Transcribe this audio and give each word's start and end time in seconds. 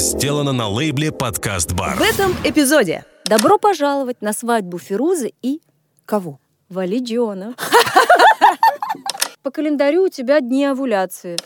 сделано 0.00 0.52
на 0.52 0.68
лейбле 0.68 1.12
«Подкаст 1.12 1.72
Бар». 1.72 1.96
В 1.96 2.00
этом 2.02 2.32
эпизоде 2.44 3.04
добро 3.26 3.58
пожаловать 3.58 4.22
на 4.22 4.32
свадьбу 4.32 4.78
Фирузы 4.78 5.32
и 5.42 5.60
Кого? 6.06 6.40
Валидиона. 6.68 7.54
По 9.42 9.50
календарю 9.50 10.04
у 10.04 10.08
тебя 10.08 10.40
дни 10.40 10.64
овуляции. 10.64 11.36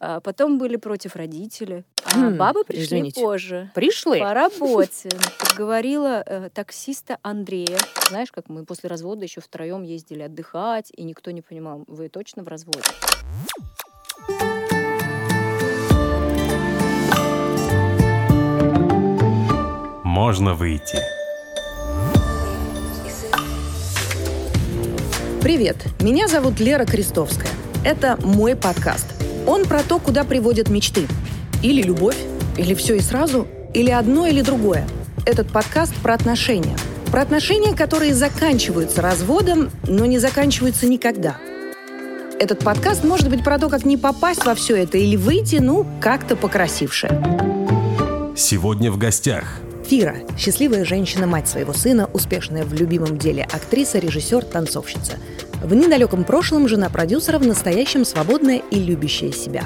А 0.00 0.20
потом 0.20 0.58
были 0.58 0.76
против 0.76 1.16
родители. 1.16 1.84
А 2.04 2.10
Хм, 2.10 2.36
бабы 2.36 2.64
пришли 2.64 2.84
извините. 2.84 3.20
позже. 3.20 3.70
Пришли? 3.74 4.20
По 4.20 4.34
работе. 4.34 5.08
Говорила 5.56 6.22
э, 6.26 6.50
таксиста 6.52 7.18
Андрея. 7.22 7.78
Знаешь, 8.08 8.30
как 8.30 8.48
мы 8.48 8.64
после 8.64 8.88
развода 8.88 9.24
еще 9.24 9.40
втроем 9.40 9.82
ездили 9.82 10.22
отдыхать, 10.22 10.90
и 10.94 11.02
никто 11.04 11.30
не 11.30 11.42
понимал, 11.42 11.84
вы 11.86 12.08
точно 12.08 12.42
в 12.42 12.48
разводе? 12.48 12.82
Можно 20.14 20.54
выйти. 20.54 20.96
Привет, 25.42 25.76
меня 25.98 26.28
зовут 26.28 26.60
Лера 26.60 26.84
Крестовская. 26.84 27.50
Это 27.84 28.16
мой 28.22 28.54
подкаст. 28.54 29.08
Он 29.44 29.64
про 29.64 29.82
то, 29.82 29.98
куда 29.98 30.22
приводят 30.22 30.68
мечты. 30.68 31.08
Или 31.64 31.82
любовь, 31.82 32.16
или 32.56 32.74
все 32.74 32.94
и 32.94 33.00
сразу, 33.00 33.48
или 33.74 33.90
одно, 33.90 34.28
или 34.28 34.40
другое. 34.40 34.86
Этот 35.26 35.48
подкаст 35.48 35.92
про 35.96 36.14
отношения. 36.14 36.76
Про 37.10 37.22
отношения, 37.22 37.74
которые 37.74 38.14
заканчиваются 38.14 39.02
разводом, 39.02 39.72
но 39.82 40.06
не 40.06 40.20
заканчиваются 40.20 40.86
никогда. 40.86 41.38
Этот 42.38 42.60
подкаст 42.60 43.02
может 43.02 43.28
быть 43.28 43.42
про 43.42 43.58
то, 43.58 43.68
как 43.68 43.84
не 43.84 43.96
попасть 43.96 44.44
во 44.44 44.54
все 44.54 44.76
это 44.76 44.96
или 44.96 45.16
выйти, 45.16 45.56
ну, 45.56 45.84
как-то 46.00 46.36
покрасивше. 46.36 47.08
Сегодня 48.36 48.92
в 48.92 48.96
гостях 48.96 49.60
Фира– 49.84 50.16
счастливая 50.38 50.84
женщина, 50.86 51.26
мать 51.26 51.46
своего 51.46 51.74
сына, 51.74 52.08
успешная 52.14 52.64
в 52.64 52.72
любимом 52.72 53.18
деле 53.18 53.46
актриса, 53.52 53.98
режиссер, 53.98 54.44
танцовщица. 54.44 55.18
В 55.62 55.74
недалеком 55.74 56.24
прошлом 56.24 56.68
жена 56.68 56.88
продюсера, 56.88 57.38
в 57.38 57.46
настоящем 57.46 58.06
свободная 58.06 58.62
и 58.70 58.76
любящая 58.76 59.32
себя. 59.32 59.64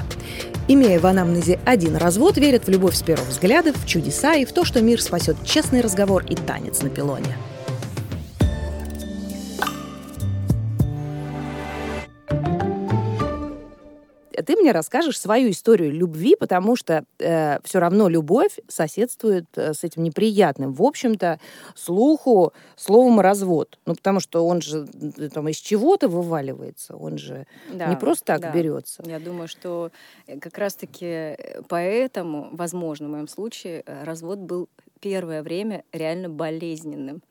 Имея 0.67 0.99
в 0.99 1.05
анамнезе 1.05 1.59
один 1.65 1.95
развод, 1.95 2.37
верит 2.37 2.67
в 2.67 2.69
любовь 2.69 2.95
с 2.95 3.01
первого 3.01 3.27
взгляда, 3.27 3.73
в 3.73 3.85
чудеса 3.87 4.35
и 4.35 4.45
в 4.45 4.51
то, 4.51 4.65
что 4.65 4.81
мир 4.81 5.01
спасет 5.01 5.37
честный 5.45 5.81
разговор 5.81 6.23
и 6.27 6.35
танец 6.35 6.81
на 6.81 6.89
пилоне. 6.89 7.35
Ты 14.49 14.55
мне 14.55 14.71
расскажешь 14.71 15.19
свою 15.19 15.51
историю 15.51 15.91
любви, 15.91 16.35
потому 16.35 16.75
что 16.75 17.05
все 17.19 17.79
равно 17.79 18.09
любовь 18.09 18.57
соседствует 18.67 19.45
э, 19.55 19.75
с 19.75 19.83
этим 19.83 20.01
неприятным, 20.01 20.73
в 20.73 20.81
общем-то, 20.81 21.39
слуху 21.75 22.51
словом 22.75 23.19
развод. 23.19 23.77
Ну, 23.85 23.93
потому 23.93 24.19
что 24.19 24.43
он 24.47 24.63
же 24.63 24.87
э, 25.17 25.29
там 25.29 25.49
из 25.49 25.57
чего-то 25.57 26.07
вываливается, 26.07 26.95
он 26.95 27.19
же 27.19 27.45
Да, 27.71 27.85
не 27.89 27.95
просто 27.95 28.25
так 28.25 28.41
да. 28.41 28.51
берется. 28.51 29.03
Я 29.05 29.19
думаю, 29.19 29.47
что 29.47 29.91
э, 30.25 30.39
как 30.39 30.57
раз-таки 30.57 31.05
э, 31.05 31.61
поэтому, 31.67 32.49
возможно, 32.51 33.07
в 33.07 33.11
моем 33.11 33.27
случае, 33.27 33.83
э, 33.85 34.03
развод 34.03 34.39
был 34.39 34.67
первое 34.99 35.43
время 35.43 35.83
реально 35.91 36.27
болезненным, 36.27 37.21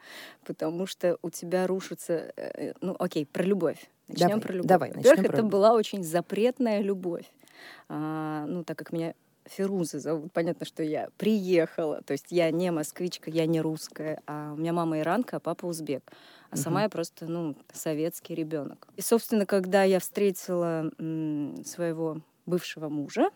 потому 0.47 0.87
что 0.87 1.19
у 1.23 1.31
тебя 1.31 1.67
рушится, 1.67 2.33
э, 2.37 2.75
ну, 2.81 2.95
окей, 2.97 3.27
про 3.27 3.43
любовь. 3.43 3.89
Начнем 4.09 4.29
Давай, 4.29 4.41
про 4.41 4.53
любовь. 4.55 4.69
давай, 4.69 4.93
Во-первых, 4.93 5.21
про 5.21 5.29
это 5.29 5.37
любовь. 5.39 5.53
была 5.53 5.73
очень 5.75 6.03
запретная 6.03 6.81
любовь. 6.81 7.31
А, 7.89 8.47
ну, 8.47 8.65
так 8.65 8.79
как 8.79 8.93
меня 8.93 9.15
Фируза 9.45 9.99
зовут, 9.99 10.33
понятно, 10.33 10.67
что 10.67 10.83
я 10.83 11.09
приехала, 11.17 12.03
то 12.03 12.13
есть 12.13 12.27
я 12.31 12.51
не 12.51 12.71
москвичка, 12.71 13.31
я 13.31 13.47
не 13.47 13.61
русская, 13.61 14.21
а 14.27 14.53
у 14.53 14.57
меня 14.57 14.73
мама 14.73 14.99
иранка, 15.01 15.37
а 15.37 15.41
папа 15.41 15.67
узбек. 15.67 16.03
А 16.51 16.57
сама 16.57 16.83
я 16.83 16.89
просто, 16.89 17.27
ну, 17.27 17.57
советский 17.73 18.35
ребенок. 18.35 18.89
И, 18.97 19.01
собственно, 19.03 19.47
когда 19.47 19.85
я 19.85 20.01
встретила 20.01 20.91
своего 21.65 22.21
бывшего 22.47 22.89
мужа, 22.89 23.31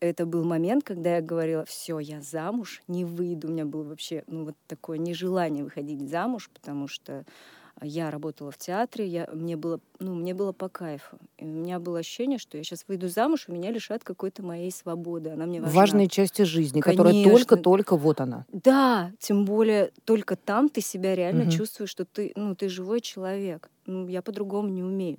это 0.00 0.26
был 0.26 0.44
момент, 0.44 0.84
когда 0.84 1.16
я 1.16 1.22
говорила, 1.22 1.64
все, 1.64 1.98
я 1.98 2.20
замуж, 2.20 2.82
не 2.88 3.04
выйду. 3.04 3.48
У 3.48 3.50
меня 3.52 3.64
было 3.64 3.84
вообще, 3.84 4.22
ну, 4.26 4.44
вот 4.44 4.54
такое 4.66 4.98
нежелание 4.98 5.64
выходить 5.64 6.08
замуж, 6.08 6.50
потому 6.52 6.88
что 6.88 7.24
я 7.82 8.10
работала 8.10 8.50
в 8.50 8.58
театре, 8.58 9.06
я, 9.06 9.28
мне, 9.32 9.56
было, 9.56 9.80
ну, 9.98 10.14
мне 10.14 10.34
было 10.34 10.52
по 10.52 10.68
кайфу. 10.68 11.18
И 11.38 11.44
у 11.44 11.48
меня 11.48 11.78
было 11.78 11.98
ощущение, 11.98 12.38
что 12.38 12.56
я 12.56 12.64
сейчас 12.64 12.84
выйду 12.88 13.08
замуж, 13.08 13.46
и 13.48 13.52
меня 13.52 13.70
лишат 13.70 14.04
какой-то 14.04 14.42
моей 14.42 14.70
свободы. 14.70 15.30
Она 15.30 15.46
мне 15.46 15.60
важна. 15.60 15.80
Важные 15.80 16.08
части 16.08 16.42
жизни, 16.42 16.80
которая 16.80 17.12
Конечно. 17.12 17.46
только-только 17.56 17.96
вот 17.96 18.20
она. 18.20 18.46
Да, 18.52 19.12
тем 19.18 19.44
более 19.44 19.90
только 20.04 20.36
там 20.36 20.68
ты 20.68 20.80
себя 20.80 21.14
реально 21.14 21.42
Мгм. 21.42 21.50
чувствуешь, 21.50 21.90
что 21.90 22.04
ты, 22.04 22.32
ну, 22.36 22.54
ты 22.54 22.68
живой 22.68 23.00
человек. 23.00 23.70
Ну, 23.86 24.06
я 24.08 24.22
по-другому 24.22 24.68
не 24.68 24.82
умею. 24.82 25.18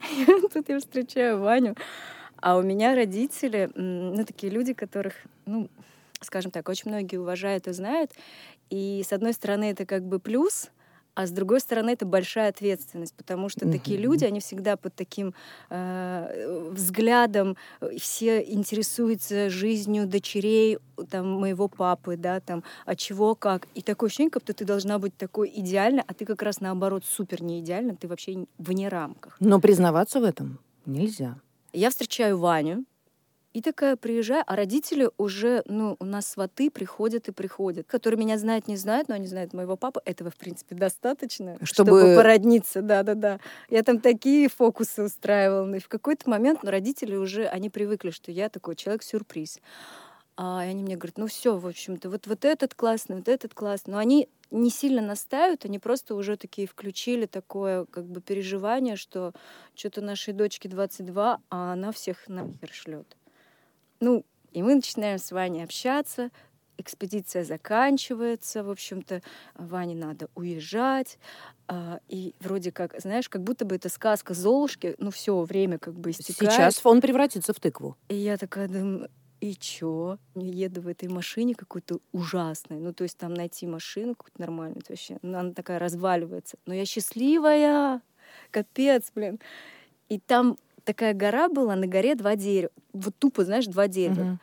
Тут 0.52 0.68
я 0.68 0.78
встречаю 0.78 1.38
Ваню, 1.40 1.76
а 2.40 2.56
у 2.56 2.62
меня 2.62 2.94
родители, 2.94 3.70
ну, 3.74 4.24
такие 4.24 4.50
люди, 4.52 4.72
которых, 4.72 5.14
ну, 5.46 5.68
скажем 6.20 6.50
так, 6.50 6.68
очень 6.68 6.90
многие 6.90 7.18
уважают 7.18 7.68
и 7.68 7.72
знают. 7.72 8.12
И, 8.70 9.02
с 9.06 9.12
одной 9.12 9.32
стороны, 9.34 9.64
это 9.70 9.84
как 9.86 10.04
бы 10.04 10.18
плюс, 10.18 10.70
а 11.20 11.26
с 11.26 11.30
другой 11.30 11.60
стороны, 11.60 11.90
это 11.90 12.06
большая 12.06 12.48
ответственность, 12.48 13.14
потому 13.14 13.48
что 13.48 13.70
такие 13.70 13.98
Мгм. 13.98 14.04
люди, 14.04 14.24
они 14.24 14.40
всегда 14.40 14.76
под 14.76 14.94
таким 14.94 15.34
э, 15.68 16.70
взглядом, 16.70 17.56
э, 17.80 17.96
все 17.98 18.40
интересуются 18.40 19.50
жизнью 19.50 20.06
дочерей 20.06 20.78
там, 21.10 21.30
моего 21.30 21.68
папы, 21.68 22.16
да, 22.16 22.40
там, 22.40 22.64
а 22.86 22.96
чего, 22.96 23.34
как. 23.34 23.68
И 23.74 23.82
такое 23.82 24.08
ощущение, 24.08 24.30
как 24.30 24.42
будто 24.42 24.54
ты 24.54 24.64
должна 24.64 24.98
быть 24.98 25.16
такой 25.16 25.52
идеальной, 25.54 26.02
а 26.06 26.14
ты 26.14 26.24
как 26.24 26.42
раз 26.42 26.60
наоборот 26.60 27.04
супер 27.04 27.42
не 27.42 27.60
идеальна, 27.60 27.96
ты 27.96 28.08
вообще 28.08 28.46
вне 28.58 28.88
рамках. 28.88 29.36
Но 29.40 29.60
признаваться 29.60 30.20
в 30.20 30.24
этом 30.24 30.58
нельзя. 30.86 31.36
Я 31.72 31.90
встречаю 31.90 32.38
Ваню, 32.38 32.84
и 33.52 33.60
такая 33.62 33.96
приезжаю, 33.96 34.44
а 34.46 34.54
родители 34.54 35.10
уже, 35.18 35.62
ну, 35.66 35.96
у 35.98 36.04
нас 36.04 36.28
сваты 36.28 36.70
приходят 36.70 37.28
и 37.28 37.32
приходят, 37.32 37.86
которые 37.88 38.18
меня 38.18 38.38
знают, 38.38 38.68
не 38.68 38.76
знают, 38.76 39.08
но 39.08 39.16
они 39.16 39.26
знают 39.26 39.52
моего 39.52 39.76
папу. 39.76 40.00
Этого, 40.04 40.30
в 40.30 40.36
принципе, 40.36 40.76
достаточно, 40.76 41.56
чтобы, 41.62 41.98
Чтобы- 41.98 42.16
породниться, 42.16 42.80
да-да-да. 42.80 43.40
Я 43.68 43.82
там 43.82 44.00
такие 44.00 44.48
фокусы 44.48 45.02
устраивала. 45.02 45.64
Но 45.64 45.76
и 45.76 45.80
в 45.80 45.88
какой-то 45.88 46.30
момент 46.30 46.62
ну, 46.62 46.70
родители 46.70 47.16
уже, 47.16 47.46
они 47.46 47.70
привыкли, 47.70 48.10
что 48.10 48.30
я 48.30 48.48
такой 48.48 48.76
человек-сюрприз. 48.76 49.58
А, 50.36 50.64
и 50.64 50.68
они 50.68 50.82
мне 50.84 50.96
говорят, 50.96 51.18
ну 51.18 51.26
все, 51.26 51.58
в 51.58 51.66
общем-то, 51.66 52.08
вот, 52.08 52.26
вот 52.26 52.44
этот 52.44 52.74
классный, 52.74 53.16
вот 53.16 53.28
этот 53.28 53.52
классный. 53.52 53.92
Но 53.92 53.98
они 53.98 54.28
не 54.50 54.70
сильно 54.70 55.02
настаивают, 55.02 55.64
они 55.64 55.78
просто 55.78 56.14
уже 56.14 56.36
такие 56.36 56.66
включили 56.66 57.26
такое 57.26 57.84
как 57.86 58.06
бы 58.06 58.20
переживание, 58.20 58.96
что 58.96 59.32
что-то 59.74 60.00
нашей 60.00 60.34
дочке 60.34 60.68
22, 60.68 61.40
а 61.50 61.72
она 61.72 61.92
всех 61.92 62.28
нахер 62.28 62.70
шлет. 62.72 63.16
Ну, 64.00 64.24
и 64.52 64.62
мы 64.62 64.74
начинаем 64.74 65.18
с 65.18 65.30
Ваней 65.30 65.62
общаться, 65.62 66.30
экспедиция 66.78 67.44
заканчивается, 67.44 68.64
в 68.64 68.70
общем-то, 68.70 69.22
Ване 69.54 69.94
надо 69.94 70.28
уезжать, 70.34 71.18
а, 71.68 72.00
и 72.08 72.34
вроде 72.40 72.72
как, 72.72 72.98
знаешь, 72.98 73.28
как 73.28 73.42
будто 73.42 73.64
бы 73.64 73.76
это 73.76 73.88
сказка 73.88 74.34
Золушки, 74.34 74.94
ну 74.98 75.10
все, 75.10 75.40
время 75.42 75.78
как 75.78 75.94
бы 75.94 76.10
истекает. 76.10 76.52
Сейчас 76.52 76.80
он 76.84 77.00
превратится 77.00 77.52
в 77.52 77.60
тыкву. 77.60 77.96
И 78.08 78.16
я 78.16 78.36
такая 78.38 78.68
думаю, 78.68 79.10
и 79.40 79.54
чё? 79.54 80.18
Я 80.34 80.66
еду 80.66 80.82
в 80.82 80.88
этой 80.88 81.08
машине 81.08 81.54
какой-то 81.54 82.00
ужасной. 82.12 82.78
Ну, 82.78 82.92
то 82.92 83.04
есть 83.04 83.16
там 83.16 83.32
найти 83.32 83.66
машину 83.66 84.14
какую-то 84.14 84.40
нормальную, 84.40 84.80
это 84.80 84.92
вообще, 84.92 85.18
ну, 85.22 85.38
она 85.38 85.52
такая 85.52 85.78
разваливается. 85.78 86.58
Но 86.66 86.74
я 86.74 86.84
счастливая, 86.84 88.02
капец, 88.50 89.10
блин. 89.14 89.38
И 90.08 90.18
там 90.18 90.56
такая 90.84 91.14
гора 91.14 91.48
была, 91.48 91.76
на 91.76 91.86
горе 91.86 92.14
два 92.14 92.36
дерева. 92.36 92.72
Вот 92.92 93.14
тупо, 93.18 93.44
знаешь, 93.44 93.66
два 93.66 93.88
дерева. 93.88 94.38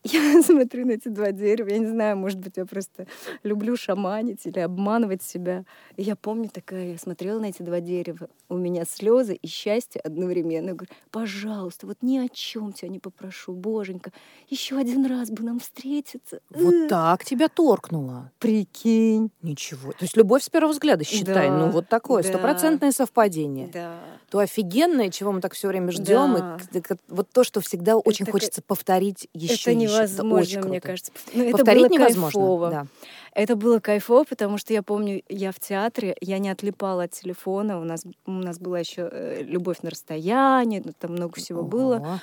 Я 0.04 0.42
смотрю 0.42 0.86
на 0.86 0.92
эти 0.92 1.08
два 1.08 1.30
дерева, 1.30 1.68
я 1.68 1.78
не 1.78 1.86
знаю, 1.86 2.16
может 2.16 2.38
быть, 2.38 2.56
я 2.56 2.64
просто 2.64 3.06
люблю 3.42 3.76
шаманить 3.76 4.46
или 4.46 4.58
обманывать 4.58 5.22
себя. 5.22 5.64
И 5.96 6.02
я 6.02 6.16
помню 6.16 6.48
такая, 6.48 6.92
я 6.92 6.98
смотрела 6.98 7.38
на 7.38 7.46
эти 7.46 7.62
два 7.62 7.80
дерева, 7.80 8.30
у 8.48 8.56
меня 8.56 8.86
слезы 8.86 9.34
и 9.34 9.46
счастье 9.46 10.00
одновременно. 10.00 10.68
Я 10.68 10.74
говорю, 10.74 10.92
пожалуйста, 11.10 11.86
вот 11.86 11.98
ни 12.00 12.16
о 12.16 12.28
чем 12.28 12.72
тебя 12.72 12.88
не 12.88 12.98
попрошу, 12.98 13.52
боженька, 13.52 14.10
еще 14.48 14.78
один 14.78 15.04
раз 15.04 15.30
бы 15.30 15.44
нам 15.44 15.60
встретиться. 15.60 16.40
Вот 16.48 16.88
так 16.88 17.22
тебя 17.26 17.48
торкнуло. 17.48 18.32
Прикинь. 18.38 19.30
Ничего. 19.42 19.92
То 19.92 20.04
есть 20.04 20.16
любовь 20.16 20.42
с 20.42 20.48
первого 20.48 20.72
взгляда, 20.72 21.04
считай. 21.04 21.48
Да, 21.48 21.58
ну, 21.58 21.68
вот 21.68 21.88
такое, 21.88 22.22
да. 22.22 22.30
стопроцентное 22.30 22.92
совпадение. 22.92 23.68
Да. 23.68 23.98
То 24.30 24.38
офигенное, 24.38 25.10
чего 25.10 25.32
мы 25.32 25.42
так 25.42 25.52
все 25.52 25.68
время 25.68 25.92
ждем. 25.92 26.34
Да. 26.34 26.58
И 26.72 26.82
вот 27.08 27.28
то, 27.30 27.44
что 27.44 27.60
всегда 27.60 27.98
очень 27.98 28.24
Это 28.24 28.32
хочется 28.32 28.62
повторить 28.62 29.28
еще 29.34 29.72
это 29.72 29.89
невозможно, 29.98 30.36
очень 30.40 30.58
мне 30.68 30.80
круто. 30.80 30.86
кажется. 30.88 31.12
Ну, 31.34 31.42
это 31.44 31.56
Повторить 31.58 31.82
было 31.88 31.92
невозможно. 31.94 32.24
кайфово. 32.40 32.70
Да. 32.70 32.86
Это 33.34 33.56
было 33.56 33.78
кайфово, 33.78 34.24
потому 34.24 34.58
что 34.58 34.72
я 34.72 34.82
помню, 34.82 35.22
я 35.28 35.52
в 35.52 35.60
театре, 35.60 36.16
я 36.20 36.38
не 36.38 36.48
отлипала 36.50 37.04
от 37.04 37.12
телефона, 37.12 37.80
у 37.80 37.84
нас, 37.84 38.04
у 38.26 38.30
нас 38.32 38.58
была 38.58 38.80
еще 38.80 39.08
э, 39.10 39.42
любовь 39.44 39.82
на 39.82 39.90
расстоянии, 39.90 40.82
ну, 40.84 40.92
там 40.98 41.12
много 41.12 41.36
всего 41.40 41.62
было. 41.62 41.96
Ого. 41.96 42.20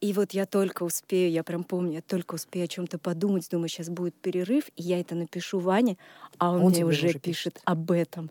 И 0.00 0.12
вот 0.12 0.32
я 0.32 0.44
только 0.44 0.82
успею, 0.82 1.30
я 1.30 1.42
прям 1.42 1.64
помню, 1.64 1.94
я 1.94 2.02
только 2.02 2.34
успею 2.34 2.64
о 2.64 2.68
чем-то 2.68 2.98
подумать, 2.98 3.48
думаю, 3.50 3.68
сейчас 3.68 3.88
будет 3.88 4.14
перерыв, 4.14 4.64
и 4.76 4.82
я 4.82 5.00
это 5.00 5.14
напишу 5.14 5.58
Ване, 5.58 5.96
а 6.38 6.52
он, 6.52 6.62
Он 6.64 6.70
мне 6.72 6.84
уже, 6.84 7.06
уже 7.08 7.18
пишет 7.18 7.22
пишет. 7.22 7.60
об 7.64 7.90
этом. 7.90 8.30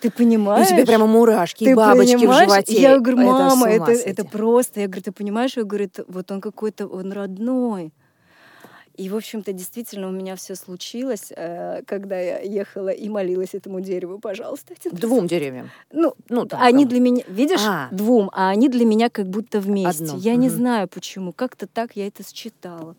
Ты 0.00 0.08
И 0.08 0.10
понимаешь? 0.10 0.66
у 0.68 0.70
тебя 0.70 0.86
прямо 0.86 1.06
мурашки, 1.06 1.64
и 1.64 1.66
Ты 1.66 1.76
бабочки 1.76 2.14
в 2.16 2.20
понимаешь? 2.20 2.48
животе. 2.50 2.80
Я 2.80 2.98
говорю, 3.00 3.18
Это 3.20 3.26
мама, 3.32 3.68
это, 3.68 3.86
сойти. 3.86 4.02
это 4.10 4.24
просто. 4.24 4.80
Я 4.80 4.86
говорю, 4.86 5.02
ты 5.02 5.12
понимаешь? 5.12 5.56
Я 5.56 5.64
говорю, 5.64 5.86
это- 5.86 6.04
вот 6.08 6.30
он 6.30 6.40
какой-то, 6.40 6.86
он 6.86 7.12
родной. 7.12 7.92
И, 8.96 9.08
в 9.10 9.14
общем-то, 9.16 9.52
действительно 9.52 10.08
у 10.08 10.10
меня 10.10 10.34
все 10.34 10.56
случилось, 10.56 11.32
э, 11.36 11.82
когда 11.86 12.18
я 12.18 12.40
ехала 12.40 12.88
и 12.88 13.08
молилась 13.08 13.54
этому 13.54 13.80
дереву, 13.80 14.18
пожалуйста. 14.18 14.74
один 14.78 14.90
раз». 14.92 15.00
Двум 15.00 15.26
деревьям. 15.28 15.70
Ну, 15.92 16.14
Ну, 16.28 16.46
там, 16.46 16.60
они 16.60 16.78
кому? 16.84 16.88
для 16.90 17.00
меня, 17.00 17.22
видишь, 17.28 17.60
А. 17.64 17.88
двум, 17.92 18.28
а 18.34 18.48
они 18.50 18.68
для 18.68 18.84
меня 18.84 19.08
как 19.08 19.28
будто 19.28 19.60
вместе. 19.60 20.02
Одно, 20.04 20.16
Я 20.18 20.34
не 20.34 20.48
мгм. 20.48 20.56
знаю 20.56 20.88
почему. 20.88 21.32
Как-то 21.32 21.68
так 21.68 21.92
я 21.94 22.08
это 22.08 22.24
считала. 22.28 22.96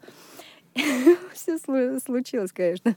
Все 1.34 1.58
случилось, 1.58 2.52
конечно. 2.52 2.96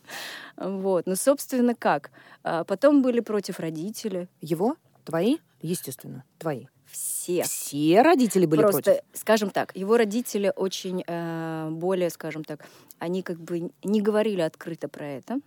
Вот. 0.57 1.07
Ну, 1.07 1.17
собственно, 1.17 1.75
как? 1.75 2.11
А 2.43 2.65
Потом 2.65 3.03
были 3.03 3.21
против 3.21 3.61
родители. 3.61 4.29
Его? 4.41 4.77
Твои? 5.05 5.39
Естественно, 5.61 6.25
твои. 6.39 6.67
Все. 6.87 7.43
Все 7.45 8.03
родители 8.03 8.45
были 8.47 8.61
Просто, 8.61 8.83
против? 8.83 9.01
скажем 9.15 9.51
так, 9.51 9.75
его 9.75 9.97
родители 9.97 10.53
очень 10.55 11.03
э, 11.07 11.69
более, 11.71 12.11
скажем 12.11 12.45
так, 12.45 12.67
они 12.99 13.23
как 13.23 13.41
бы 13.41 13.71
не 13.83 14.03
говорили 14.03 14.43
открыто 14.43 14.89
про 14.89 15.07
это. 15.07 15.41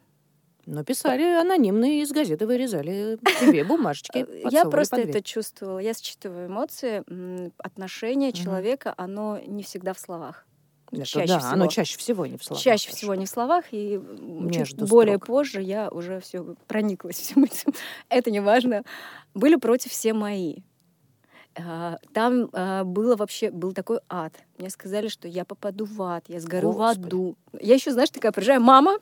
Но 0.65 0.83
писали 0.83 1.21
анонимно 1.21 1.85
и 1.85 2.01
из 2.01 2.11
газеты 2.11 2.47
вырезали 2.47 3.19
тебе 3.39 3.63
бумажечки. 3.63 4.25
Э, 4.27 4.47
Я 4.49 4.65
просто 4.65 4.97
это 4.97 5.21
чувствовала. 5.21 5.77
Я 5.77 5.93
считываю 5.93 6.47
эмоции. 6.47 7.03
Отношение 7.57 8.31
человека, 8.31 8.93
оно 8.97 9.39
не 9.45 9.61
всегда 9.61 9.93
в 9.93 9.99
словах. 9.99 10.47
Это 11.01 11.05
чаще 11.09 11.27
да, 11.27 11.39
всего. 11.39 11.51
оно 11.53 11.67
чаще 11.67 11.97
всего 11.97 12.25
не 12.25 12.37
в 12.37 12.43
словах. 12.43 12.63
Чаще 12.63 12.87
даже. 12.87 12.97
всего 12.97 13.15
не 13.15 13.25
в 13.25 13.29
словах, 13.29 13.65
и 13.71 13.95
м, 13.95 14.49
чуть 14.49 14.57
Между 14.59 14.87
более 14.87 15.15
строк. 15.17 15.27
позже 15.27 15.61
я 15.61 15.89
уже 15.89 16.19
все 16.19 16.55
прониклась 16.67 17.17
всем 17.17 17.43
этим. 17.43 17.73
Это 18.09 18.31
не 18.31 18.39
важно. 18.39 18.83
Были 19.33 19.55
против 19.55 19.91
все 19.91 20.13
мои. 20.13 20.57
А, 21.57 21.97
Там 22.13 22.49
а, 22.51 22.83
было 22.83 23.15
вообще 23.15 23.49
был 23.49 23.71
такой 23.73 23.99
ад. 24.09 24.33
Мне 24.57 24.69
сказали, 24.69 25.07
что 25.07 25.27
я 25.27 25.45
попаду 25.45 25.85
в 25.85 26.01
ад, 26.01 26.25
я 26.27 26.39
сгорю 26.41 26.71
Господи. 26.73 27.01
в 27.01 27.05
аду. 27.07 27.35
Я 27.61 27.75
еще, 27.75 27.91
знаешь, 27.91 28.09
такая 28.09 28.31
приезжаю, 28.33 28.59
мама, 28.61 28.97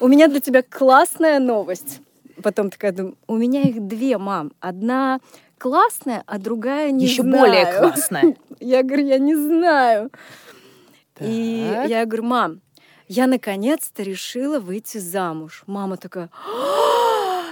у 0.00 0.08
меня 0.08 0.26
для 0.28 0.40
тебя 0.40 0.62
классная 0.62 1.38
новость. 1.38 2.00
Потом 2.42 2.70
такая 2.70 2.90
думаю, 2.92 3.16
у 3.28 3.36
меня 3.36 3.62
их 3.62 3.86
две, 3.86 4.18
мам. 4.18 4.52
Одна 4.58 5.20
классная, 5.58 6.24
а 6.26 6.38
другая 6.38 6.90
не 6.90 7.04
Еще 7.04 7.22
знаю. 7.22 7.38
более 7.38 7.78
классная. 7.78 8.36
Я 8.58 8.82
говорю, 8.82 9.06
я 9.06 9.18
не 9.18 9.36
знаю. 9.36 10.10
И 11.20 11.70
Так. 11.72 11.88
я 11.90 12.04
говорю, 12.06 12.24
мам, 12.24 12.60
я 13.08 13.26
наконец-то 13.26 14.02
решила 14.02 14.58
выйти 14.58 14.98
замуж. 14.98 15.62
Мама 15.66 15.96
такая, 15.96 16.30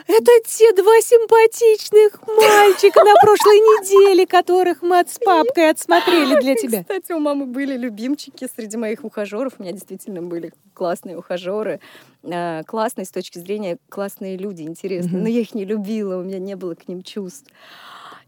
Это 0.07 0.33
те 0.47 0.73
два 0.73 1.01
симпатичных 1.01 2.27
мальчика 2.27 3.05
на 3.05 3.15
прошлой 3.21 3.59
неделе, 3.59 4.27
которых 4.27 4.83
мы 4.83 4.99
от 5.01 5.11
с 5.11 5.19
папкой 5.19 5.71
отсмотрели 5.71 6.41
для 6.41 6.55
тебя. 6.57 6.83
Кстати, 6.83 7.12
у 7.12 7.21
мамы 7.21 7.47
были 7.47 7.77
любимчики 7.77 8.49
среди 8.55 8.77
моих 8.77 9.05
ухажеров. 9.05 9.55
У 9.59 9.63
меня 9.63 9.73
действительно 9.73 10.23
были 10.23 10.53
классные 10.75 11.17
ухажеры. 11.17 11.81
Э, 12.25 12.63
Классные 12.65 13.05
с 13.05 13.11
точки 13.11 13.39
зрения 13.39 13.79
классные 13.89 14.37
люди, 14.37 14.63
интересные. 14.63 15.23
Но 15.23 15.29
я 15.29 15.41
их 15.41 15.55
не 15.55 15.65
любила, 15.65 16.17
у 16.17 16.23
меня 16.23 16.39
не 16.39 16.56
было 16.56 16.75
к 16.75 16.89
ним 16.89 17.03
чувств. 17.03 17.47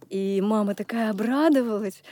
И 0.09 0.41
мама 0.43 0.75
такая 0.75 1.11
обрадовалась. 1.11 2.03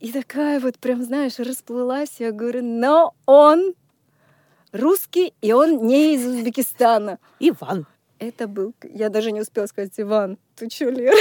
И 0.00 0.12
такая 0.12 0.60
вот 0.60 0.78
прям, 0.78 1.02
знаешь, 1.02 1.38
расплылась. 1.38 2.16
Я 2.18 2.32
говорю, 2.32 2.62
но 2.62 3.14
он 3.24 3.74
русский, 4.72 5.32
и 5.40 5.52
он 5.52 5.86
не 5.86 6.14
из 6.14 6.26
Узбекистана. 6.26 7.18
Иван. 7.40 7.86
Это 8.18 8.48
был... 8.48 8.74
Я 8.82 9.10
даже 9.10 9.30
не 9.30 9.40
успела 9.42 9.66
сказать, 9.66 9.92
Иван, 9.98 10.38
ты 10.54 10.68
чё, 10.68 10.88
Лера? 10.90 11.16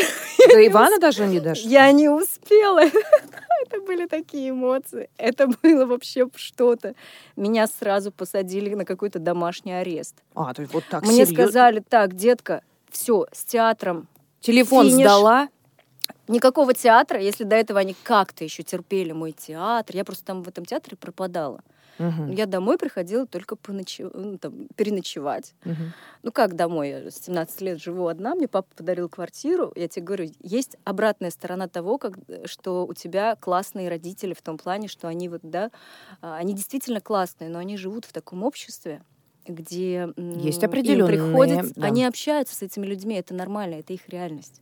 До 0.49 0.65
Ивана 0.65 0.97
даже 0.97 1.25
не 1.25 1.41
дашь. 1.41 1.59
Я 1.61 1.91
не 1.91 2.07
успела. 2.07 2.83
Это 3.65 3.81
были 3.81 4.05
такие 4.05 4.51
эмоции. 4.51 5.09
Это 5.17 5.47
было 5.47 5.85
вообще 5.85 6.27
что-то. 6.35 6.95
Меня 7.35 7.67
сразу 7.67 8.11
посадили 8.11 8.73
на 8.75 8.85
какой-то 8.85 9.19
домашний 9.19 9.73
арест. 9.73 10.15
А, 10.35 10.53
то 10.53 10.61
есть 10.61 10.73
вот 10.73 10.85
так 10.89 11.03
Мне 11.05 11.25
сказали, 11.25 11.81
так, 11.81 12.15
детка, 12.15 12.61
все, 12.89 13.25
с 13.31 13.43
театром. 13.43 14.07
Телефон 14.39 14.87
финиш. 14.87 15.03
сдала. 15.05 15.49
Никакого 16.27 16.73
театра, 16.73 17.19
если 17.19 17.43
до 17.43 17.55
этого 17.55 17.79
они 17.79 17.95
как-то 18.03 18.43
еще 18.43 18.63
терпели 18.63 19.11
мой 19.11 19.31
театр. 19.31 19.95
Я 19.95 20.03
просто 20.03 20.25
там 20.25 20.43
в 20.43 20.47
этом 20.47 20.65
театре 20.65 20.97
пропадала. 20.97 21.61
Мгм. 21.97 22.31
Я 22.31 22.45
домой 22.45 22.77
приходила 22.77 23.25
только 23.25 23.55
поночи- 23.55 24.09
ну, 24.13 24.37
там, 24.37 24.67
переночевать. 24.75 25.53
Мгм. 25.63 25.93
Ну 26.23 26.31
как 26.33 26.55
домой? 26.55 26.89
Я 26.89 27.09
с 27.11 27.23
17 27.23 27.61
лет 27.61 27.81
живу 27.81 28.07
одна, 28.07 28.35
мне 28.35 28.49
папа 28.49 28.67
подарил 28.75 29.07
квартиру. 29.07 29.71
Я 29.77 29.87
тебе 29.87 30.05
говорю, 30.05 30.29
есть 30.41 30.75
обратная 30.83 31.29
сторона 31.31 31.69
того, 31.69 31.97
как, 31.97 32.17
что 32.45 32.85
у 32.85 32.93
тебя 32.93 33.37
классные 33.37 33.87
родители 33.87 34.33
в 34.33 34.41
том 34.41 34.57
плане, 34.57 34.89
что 34.89 35.07
они 35.07 35.29
вот, 35.29 35.39
да, 35.43 35.71
а, 36.21 36.35
они 36.35 36.53
действительно 36.53 36.99
классные, 36.99 37.49
но 37.49 37.59
они 37.59 37.77
живут 37.77 38.03
в 38.03 38.11
таком 38.11 38.43
обществе, 38.43 39.01
где 39.47 40.09
Есть 40.17 40.65
определенные, 40.65 41.17
приходится- 41.17 41.73
да. 41.79 41.87
они 41.87 42.03
общаются 42.03 42.55
с 42.55 42.61
этими 42.61 42.85
людьми, 42.85 43.15
это 43.15 43.33
нормально, 43.33 43.75
это 43.75 43.93
их 43.93 44.09
реальность. 44.09 44.61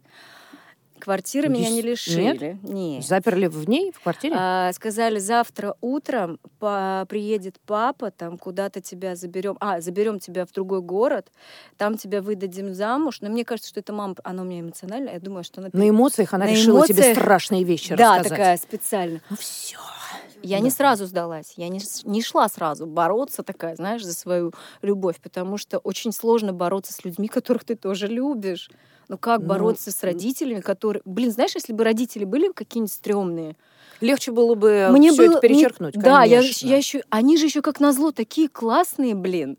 Квартиры 0.99 1.49
меня 1.49 1.69
не 1.69 1.81
лишили. 1.81 2.57
Нет. 2.63 3.03
Заперли 3.03 3.47
в 3.47 3.67
ней, 3.67 3.91
в 3.91 3.99
квартире? 3.99 4.35
А, 4.37 4.71
сказали, 4.73 5.19
завтра 5.19 5.75
утром 5.81 6.39
по- 6.59 7.05
приедет 7.09 7.59
папа, 7.65 8.09
там 8.11 8.37
куда-то 8.37 8.79
тебя 8.79 9.15
заберем. 9.15 9.57
А, 9.59 9.81
заберем 9.81 10.19
тебя 10.19 10.45
в 10.45 10.51
другой 10.51 10.81
город, 10.81 11.31
там 11.77 11.97
тебя 11.97 12.21
выдадим 12.21 12.73
замуж. 12.73 13.17
Но 13.21 13.29
мне 13.29 13.43
кажется, 13.43 13.69
что 13.69 13.79
эта 13.81 13.91
мама, 13.91 14.15
она 14.23 14.43
у 14.43 14.45
меня 14.45 14.61
эмоциональная. 14.61 15.13
Я 15.13 15.19
думаю, 15.19 15.43
что 15.43 15.59
она... 15.61 15.69
На 15.73 15.89
эмоциях 15.89 16.33
она 16.33 16.45
на 16.45 16.51
решила 16.51 16.87
тебе 16.87 17.01
эмоциях- 17.01 17.17
страшные 17.17 17.63
вещи 17.63 17.95
да, 17.95 18.19
рассказать. 18.19 18.29
такая 18.29 18.57
специально. 18.57 19.21
Ну 19.29 19.35
все. 19.37 19.77
Я 20.43 20.59
не 20.59 20.69
сразу 20.69 21.05
сдалась, 21.05 21.53
я 21.57 21.69
не, 21.69 21.79
не 22.03 22.21
шла 22.21 22.47
сразу 22.49 22.85
бороться 22.85 23.43
такая, 23.43 23.75
знаешь, 23.75 24.03
за 24.03 24.13
свою 24.13 24.53
любовь, 24.81 25.19
потому 25.21 25.57
что 25.57 25.77
очень 25.79 26.11
сложно 26.11 26.53
бороться 26.53 26.93
с 26.93 27.03
людьми, 27.05 27.27
которых 27.29 27.63
ты 27.63 27.75
тоже 27.75 28.07
любишь. 28.07 28.69
Ну 29.09 29.17
как 29.17 29.41
Ну, 29.41 29.47
бороться 29.47 29.91
с 29.91 30.03
родителями, 30.03 30.61
которые... 30.61 31.01
Блин, 31.05 31.31
знаешь, 31.31 31.55
если 31.55 31.73
бы 31.73 31.83
родители 31.83 32.25
были 32.25 32.51
какие-нибудь 32.51 32.93
стрёмные, 32.93 33.55
Легче 34.01 34.31
было 34.31 34.55
бы 34.55 34.87
Мне 34.91 35.11
все 35.11 35.25
было 35.27 35.37
это 35.37 35.41
перечеркнуть. 35.47 35.95
не- 35.95 36.01
Да, 36.01 36.23
я, 36.23 36.41
я 36.41 36.77
еще, 36.77 37.03
они 37.09 37.37
же 37.37 37.45
еще 37.45 37.61
как 37.61 37.79
назло 37.79 38.11
такие 38.11 38.49
классные, 38.49 39.15
блин. 39.15 39.57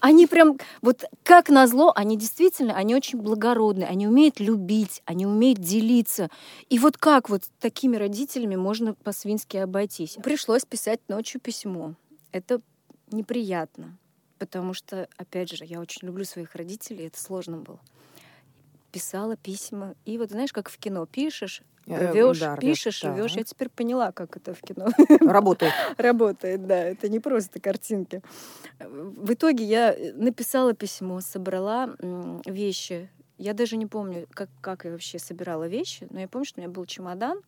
Они 0.00 0.26
прям, 0.26 0.58
вот 0.82 1.04
как 1.22 1.48
назло, 1.48 1.92
они 1.94 2.16
действительно, 2.16 2.74
они 2.74 2.94
очень 2.94 3.20
благородные, 3.20 3.88
они 3.88 4.06
умеют 4.06 4.40
любить, 4.40 5.02
они 5.04 5.26
умеют 5.26 5.58
делиться. 5.58 6.28
И 6.68 6.78
вот 6.78 6.96
как 6.96 7.28
вот 7.28 7.42
такими 7.60 7.96
родителями 7.96 8.56
можно 8.56 8.94
по-свински 8.94 9.58
обойтись? 9.58 10.16
Пришлось 10.22 10.64
писать 10.64 11.00
ночью 11.08 11.40
письмо. 11.40 11.94
Это 12.32 12.60
неприятно, 13.10 13.96
потому 14.38 14.74
что, 14.74 15.08
опять 15.16 15.50
же, 15.50 15.64
я 15.64 15.80
очень 15.80 16.06
люблю 16.06 16.24
своих 16.24 16.54
родителей, 16.54 17.06
это 17.06 17.20
сложно 17.20 17.58
было. 17.58 17.80
Писала 18.92 19.36
письма. 19.36 19.94
И 20.04 20.18
вот 20.18 20.30
знаешь, 20.30 20.52
как 20.52 20.68
в 20.68 20.78
кино 20.78 21.06
пишешь, 21.06 21.62
Э, 21.86 22.12
рвешь, 22.12 22.38
да, 22.38 22.56
пишешь, 22.56 23.00
да. 23.00 23.14
рвешь. 23.14 23.32
Я 23.32 23.42
теперь 23.42 23.68
поняла, 23.68 24.12
как 24.12 24.36
это 24.36 24.54
в 24.54 24.60
кино 24.60 24.88
Работает. 25.20 25.72
работает, 25.96 26.66
да, 26.66 26.76
это 26.76 27.08
не 27.08 27.20
просто 27.20 27.60
картинки. 27.60 28.22
В 28.78 29.32
итоге 29.32 29.64
я 29.64 29.92
э, 29.92 30.12
написала 30.12 30.72
письмо, 30.74 31.20
собрала 31.20 31.90
вещи. 32.46 33.10
Я 33.38 33.54
даже 33.54 33.76
не 33.76 33.86
помню, 33.86 34.26
как, 34.34 34.50
как 34.60 34.84
я 34.84 34.92
вообще 34.92 35.18
собирала 35.18 35.66
вещи, 35.66 36.06
но 36.10 36.20
я 36.20 36.28
помню, 36.28 36.44
что 36.44 36.60
у 36.60 36.62
меня 36.62 36.72
был 36.72 36.84
чемодан. 36.84 37.40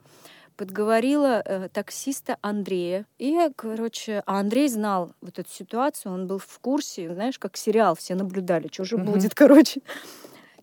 Подговорила 0.57 1.43
э, 1.45 1.69
таксиста 1.69 2.37
Андрея. 2.41 3.07
И 3.19 3.39
короче, 3.57 4.23
а 4.27 4.41
Андрей 4.41 4.69
знал 4.69 5.15
вот 5.21 5.39
эту 5.39 5.51
ситуацию, 5.51 6.13
он 6.13 6.27
был 6.27 6.39
в 6.39 6.59
курсе, 6.59 7.13
знаешь, 7.13 7.39
как 7.39 7.57
сериал, 7.57 7.95
все 7.95 8.15
наблюдали, 8.15 8.69
что 8.71 8.85
же 8.85 8.97
будет, 8.97 9.35
короче. 9.37 9.83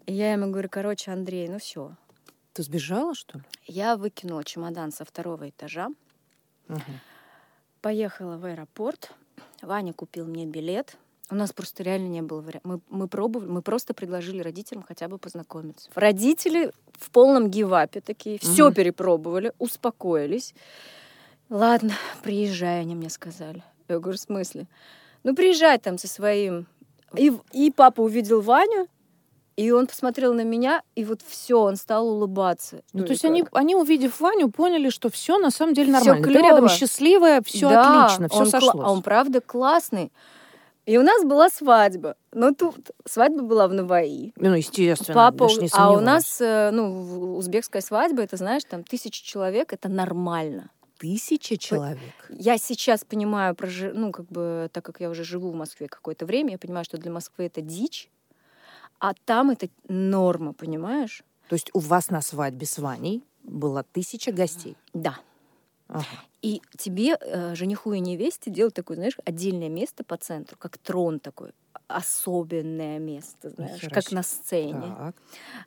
И 0.09 0.13
я 0.13 0.33
ему 0.33 0.49
говорю, 0.49 0.69
короче, 0.71 1.11
Андрей, 1.11 1.47
ну 1.49 1.59
все. 1.59 1.95
Ты 2.53 2.63
сбежала, 2.63 3.13
что 3.13 3.37
ли? 3.37 3.43
Я 3.67 3.95
выкинула 3.95 4.43
чемодан 4.43 4.91
со 4.91 5.05
второго 5.05 5.49
этажа, 5.49 5.89
Поехала 7.81 8.37
в 8.37 8.45
аэропорт. 8.45 9.11
Ваня 9.61 9.93
купил 9.93 10.25
мне 10.25 10.47
билет. 10.47 10.97
У 11.29 11.35
нас 11.35 11.53
просто 11.53 11.83
реально 11.83 12.07
не 12.07 12.23
было 12.23 12.41
варианта. 12.41 12.67
Мы, 12.67 12.79
мы 12.89 13.07
пробовали, 13.07 13.47
мы 13.47 13.61
просто 13.61 13.93
предложили 13.93 14.41
родителям 14.41 14.83
хотя 14.83 15.07
бы 15.07 15.19
познакомиться. 15.19 15.91
Родители 15.93 16.71
в 16.97 17.11
полном 17.11 17.51
гивапе 17.51 18.01
такие, 18.01 18.39
все 18.39 18.65
Мгм. 18.65 18.73
перепробовали, 18.73 19.53
успокоились. 19.59 20.55
Ладно, 21.49 21.93
приезжай, 22.23 22.81
они 22.81 22.95
мне 22.95 23.11
сказали. 23.11 23.63
Я 23.87 23.99
говорю, 23.99 24.17
в 24.17 24.21
смысле? 24.21 24.67
Ну, 25.23 25.35
приезжай 25.35 25.77
там 25.77 25.99
со 25.99 26.07
своим. 26.07 26.65
И, 27.15 27.31
и 27.53 27.71
папа 27.71 28.01
увидел 28.01 28.41
Ваню, 28.41 28.87
И 29.59 29.71
он 29.71 29.87
посмотрел 29.87 30.33
на 30.33 30.45
меня, 30.45 30.83
и 30.95 31.03
вот 31.03 31.19
все, 31.21 31.59
он 31.59 31.75
стал 31.75 32.07
улыбаться. 32.07 32.81
Ну, 32.93 33.03
то 33.03 33.11
есть 33.11 33.25
они, 33.25 33.43
как? 33.43 33.57
они, 33.57 33.75
увидев 33.75 34.21
Ваню, 34.21 34.49
поняли, 34.49 34.89
что 34.89 35.09
все 35.09 35.37
на 35.37 35.51
самом 35.51 35.73
деле 35.73 35.91
нормально. 35.91 36.25
Ты 36.25 36.31
рядом 36.31 36.69
счастливая, 36.69 37.41
все 37.41 37.67
Да, 37.67 38.05
отлично, 38.05 38.29
все 38.29 38.45
сошлось. 38.45 38.85
а 38.85 38.89
он 38.89 39.01
правда 39.01 39.41
классный. 39.41 40.13
И 40.85 40.97
у 40.97 41.03
нас 41.03 41.25
была 41.25 41.49
свадьба. 41.49 42.15
Но 42.31 42.53
тут 42.53 42.91
свадьба 43.05 43.43
была 43.43 43.67
в 43.67 43.73
Наваи. 43.73 44.31
Ну, 44.37 44.53
естественно, 44.53 45.13
Папа, 45.13 45.49
не 45.59 45.67
а 45.73 45.91
у 45.91 45.99
нас, 45.99 46.39
э, 46.39 46.69
ну, 46.71 47.35
узбекская 47.35 47.81
свадьба, 47.81 48.21
это, 48.21 48.37
знаешь, 48.37 48.63
там 48.63 48.85
тысяча 48.85 49.21
человек, 49.21 49.73
это 49.73 49.89
нормально. 49.89 50.69
тысяча 50.99 51.57
человек. 51.57 51.99
Я 52.29 52.57
сейчас 52.57 53.03
понимаю, 53.03 53.57
ну, 53.93 54.13
как 54.13 54.27
бы, 54.27 54.69
так 54.71 54.85
как 54.85 55.01
я 55.01 55.09
уже 55.09 55.25
живу 55.25 55.51
в 55.51 55.55
Москве 55.55 55.89
какое-то 55.89 56.25
время, 56.25 56.53
я 56.53 56.57
понимаю, 56.57 56.85
что 56.85 56.97
для 56.97 57.11
Москвы 57.11 57.47
это 57.47 57.59
дичь, 57.59 58.09
а 58.99 59.13
там 59.25 59.49
это 59.51 59.69
норма, 59.87 60.53
понимаешь? 60.53 61.23
То 61.47 61.55
есть 61.55 61.69
у 61.73 61.79
вас 61.79 62.09
на 62.09 62.21
свадьбе 62.21 62.65
с 62.65 62.77
Ваней 62.77 63.23
было 63.43 63.83
тысяча 63.83 64.31
гостей. 64.31 64.75
Да. 64.93 65.19
Ага. 65.87 66.05
И 66.41 66.61
тебе, 66.77 67.17
э, 67.19 67.55
жениху 67.55 67.93
и 67.93 67.99
невесте, 67.99 68.51
делают 68.51 68.75
такое, 68.75 68.95
знаешь, 68.97 69.17
отдельное 69.25 69.69
место 69.69 70.03
по 70.03 70.17
центру, 70.17 70.55
как 70.57 70.77
трон 70.77 71.19
такой, 71.19 71.51
особенное 71.87 72.99
место, 72.99 73.49
знаешь, 73.49 73.73
Нихера 73.81 73.89
как 73.93 74.11
на 74.11 74.23
сцене. 74.23 74.95
Так. 74.97 75.15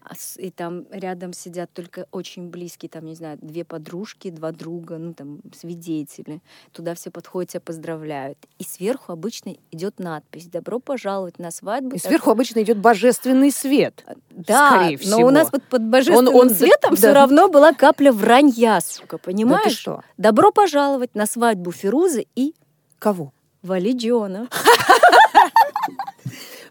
А 0.03 0.13
И 0.37 0.51
там 0.51 0.85
рядом 0.91 1.33
сидят 1.33 1.73
только 1.73 2.07
очень 2.13 2.49
близкие, 2.49 2.89
там, 2.89 3.05
не 3.07 3.15
знаю, 3.15 3.39
две 3.41 3.65
подружки, 3.65 4.31
два 4.31 4.53
друга, 4.53 4.99
ну, 4.99 5.15
там, 5.15 5.41
свидетели. 5.55 6.41
Туда 6.73 6.95
все 6.95 7.11
подходят, 7.11 7.51
тебя 7.51 7.61
поздравляют. 7.61 8.39
И 8.59 8.65
сверху 8.65 9.13
обычно 9.13 9.57
идет 9.71 9.99
надпись 9.99 10.47
«Добро 10.47 10.79
пожаловать 10.79 11.39
на 11.39 11.51
свадьбу». 11.51 11.97
И 11.97 11.99
Так- 11.99 12.09
сверху 12.09 12.31
обычно 12.31 12.63
идет 12.63 12.79
божественный 12.79 13.51
свет. 13.51 14.05
Да, 14.31 14.71
скорее 14.81 14.99
но 15.07 15.27
у 15.27 15.31
нас 15.31 15.49
всего. 15.49 15.61
под, 15.71 15.83
божественным 15.83 16.35
Он- 16.35 16.41
он- 16.49 16.51
светом 16.55 16.91
да. 16.91 16.97
все 16.97 17.13
равно 17.13 17.49
была 17.49 17.73
капля 17.73 18.13
вранья, 18.13 18.81
сука, 18.81 19.17
Да 19.17 19.19
ты 19.19 19.25
понимаешь? 19.25 19.77
что? 19.77 20.03
Добро 20.19 20.53
пожаловать 20.53 21.15
на 21.15 21.27
свадьбу 21.27 21.73
Фирузы 21.73 22.27
и 22.37 22.55
Кого? 22.99 23.33
Валидиона. 23.63 24.49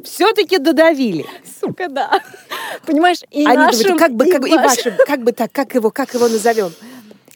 Все-таки 0.03 0.58
додавили. 0.58 1.25
Сука, 1.60 1.88
да. 1.89 2.22
Понимаешь, 2.86 3.20
и 3.31 3.46
Они 3.46 3.58
нашим, 3.58 3.98
думают, 3.98 4.00
как 4.00 4.12
бы, 4.13 4.27
и 4.27 4.31
как 4.31 4.48
и 4.48 4.55
вашим. 4.55 4.67
вашим, 4.91 4.93
как 5.08 5.24
бы 5.24 5.31
так, 5.31 5.51
как 5.51 5.74
его, 5.75 5.91
как 5.91 6.13
его 6.13 6.27
назовем? 6.27 6.72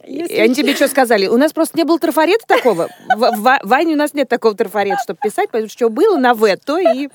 Если 0.08 0.36
они 0.36 0.54
тебе 0.54 0.76
что 0.76 0.88
сказали? 0.88 1.28
У 1.28 1.38
нас 1.38 1.54
просто 1.54 1.78
не 1.78 1.84
было 1.84 2.00
трафарета 2.00 2.46
такого. 2.48 2.90
В, 3.16 3.60
Ване 3.64 3.94
у 3.94 3.98
нас 3.98 4.14
нет 4.14 4.30
такого 4.30 4.56
трафарета, 4.56 4.98
чтобы 5.04 5.20
писать, 5.22 5.50
потому 5.50 5.70
что 5.70 5.90
было 5.90 6.18
на 6.18 6.34
В, 6.34 6.58
то 6.58 6.78
и... 6.78 7.10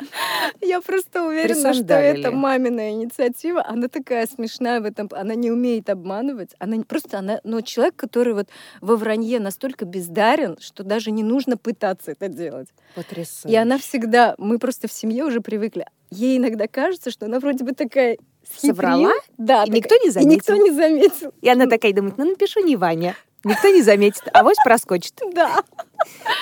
Я 0.61 0.81
просто 0.81 1.25
уверена, 1.25 1.75
что 1.75 1.95
это 1.95 2.31
мамина 2.31 2.91
инициатива. 2.91 3.65
Она 3.67 3.89
такая 3.89 4.27
смешная 4.27 4.81
в 4.81 4.85
этом. 4.85 5.09
Она 5.13 5.35
не 5.35 5.51
умеет 5.51 5.91
обманывать. 5.91 6.51
Она 6.59 6.77
не 6.77 6.85
просто 6.85 7.19
она, 7.19 7.41
но 7.45 7.61
человек, 7.61 7.97
который 7.97 8.35
вот 8.35 8.49
во 8.81 8.97
вранье 8.97 9.41
настолько 9.41 9.85
бездарен, 9.85 10.57
что 10.61 10.85
даже 10.85 11.11
не 11.11 11.23
нужно 11.23 11.57
пытаться 11.57 12.13
это 12.13 12.29
делать. 12.29 12.69
Потрясающе. 12.95 13.55
И 13.55 13.57
она 13.57 13.79
всегда, 13.79 14.35
мы 14.39 14.59
просто 14.59 14.89
в 14.89 14.93
семье 14.93 15.25
уже 15.25 15.41
привыкли. 15.41 15.87
Ей 16.11 16.39
иногда 16.39 16.67
кажется, 16.67 17.11
что 17.11 17.27
она 17.27 17.39
вроде 17.39 17.65
бы 17.65 17.73
такая 17.73 18.19
схитрила. 18.53 18.75
Соврала? 18.75 19.13
Да. 19.39 19.65
И 19.65 19.67
такая- 19.67 19.77
никто 19.77 19.95
не 19.97 20.09
И 20.11 20.25
никто 20.27 20.53
заметил. 20.55 20.65
не 20.65 20.71
заметил. 20.73 21.33
И 21.41 21.49
она 21.49 21.67
такая 21.67 21.93
думает, 21.93 22.19
ну 22.19 22.25
напишу 22.25 22.61
не 22.61 22.77
Ваня. 22.77 23.15
Никто 23.43 23.69
не 23.69 23.81
заметит, 23.81 24.23
а 24.35 24.43
вось 24.45 24.59
проскочит. 24.63 25.15
Да. 25.35 25.63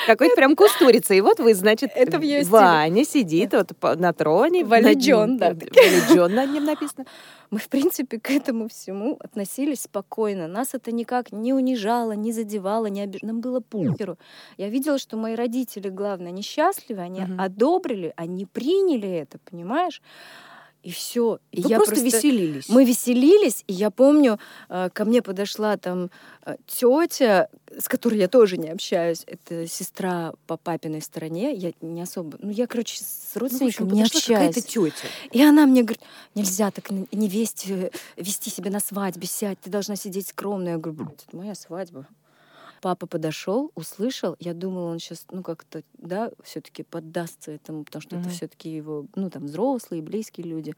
Какой-то 0.06 0.36
прям 0.36 0.54
кустурица. 0.56 1.14
И 1.14 1.20
вот 1.20 1.40
вы, 1.40 1.52
значит, 1.54 1.90
Это 1.94 2.18
в 2.18 2.22
стиле. 2.22 2.44
Ваня 2.44 3.04
сидит 3.04 3.52
вот 3.54 3.72
на 3.98 4.12
троне. 4.12 4.64
Валиджон, 4.64 5.36
да, 5.36 5.48
Валиджон 5.50 6.32
над 6.34 6.50
ним 6.50 6.64
написано. 6.64 7.06
Мы, 7.50 7.58
в 7.58 7.68
принципе, 7.68 8.20
к 8.20 8.30
этому 8.30 8.68
всему 8.68 9.16
относились 9.20 9.82
спокойно. 9.82 10.46
Нас 10.48 10.74
это 10.74 10.92
никак 10.92 11.32
не 11.32 11.52
унижало, 11.52 12.12
не 12.12 12.30
задевало, 12.32 12.86
не 12.86 13.00
обиж... 13.00 13.22
Нам 13.22 13.40
было 13.40 13.58
похеру. 13.60 14.16
Я 14.58 14.68
видела, 14.68 14.98
что 14.98 15.16
мои 15.16 15.34
родители, 15.34 15.88
главное, 15.88 16.30
несчастливы, 16.30 17.00
они 17.02 17.22
одобрили, 17.38 18.12
они 18.16 18.46
приняли 18.46 19.08
это, 19.10 19.38
понимаешь? 19.50 20.02
И 20.82 20.90
все. 20.90 21.38
И 21.50 21.60
Вы 21.62 21.70
я 21.70 21.76
просто 21.76 22.00
веселились. 22.00 22.68
Мы 22.68 22.84
веселились, 22.84 23.64
и 23.66 23.72
я 23.72 23.90
помню, 23.90 24.38
э, 24.68 24.90
ко 24.92 25.04
мне 25.04 25.22
подошла 25.22 25.76
там 25.76 26.10
тетя, 26.66 27.48
с 27.78 27.88
которой 27.88 28.18
я 28.18 28.28
тоже 28.28 28.56
не 28.56 28.68
общаюсь. 28.70 29.24
Это 29.26 29.66
сестра 29.66 30.32
по 30.46 30.56
папиной 30.56 31.02
стороне. 31.02 31.52
Я 31.54 31.72
не 31.80 32.00
особо... 32.00 32.38
Ну, 32.40 32.50
я, 32.50 32.66
короче, 32.66 32.96
с 32.96 33.34
Ну, 33.34 33.44
общем, 33.46 33.58
родственниками 33.58 33.86
не 33.92 34.02
подошла 34.02 34.18
общаюсь. 34.18 34.54
какая-то 34.54 34.60
тетя. 34.62 35.08
И 35.32 35.42
она 35.42 35.66
мне 35.66 35.82
говорит, 35.82 36.00
нельзя 36.34 36.70
так 36.70 36.90
невесте 36.90 37.90
вести 38.16 38.50
себя 38.50 38.70
на 38.70 38.80
свадьбе, 38.80 39.26
сядь, 39.26 39.60
ты 39.60 39.70
должна 39.70 39.96
сидеть 39.96 40.28
скромно. 40.28 40.70
Я 40.70 40.78
говорю, 40.78 41.04
«Блядь, 41.04 41.24
это 41.26 41.36
моя 41.36 41.54
свадьба. 41.54 42.06
Папа 42.80 43.06
подошел, 43.06 43.70
услышал, 43.74 44.36
я 44.38 44.54
думала, 44.54 44.90
он 44.92 44.98
сейчас, 44.98 45.26
ну, 45.30 45.42
как-то, 45.42 45.82
да, 45.98 46.30
все-таки 46.42 46.82
поддастся 46.82 47.52
этому, 47.52 47.84
потому 47.84 48.02
что 48.02 48.16
это 48.16 48.26
Мгм. 48.28 48.34
все-таки 48.34 48.70
его, 48.70 49.06
ну, 49.14 49.30
там, 49.30 49.46
взрослые, 49.46 50.02
близкие 50.02 50.46
люди. 50.46 50.74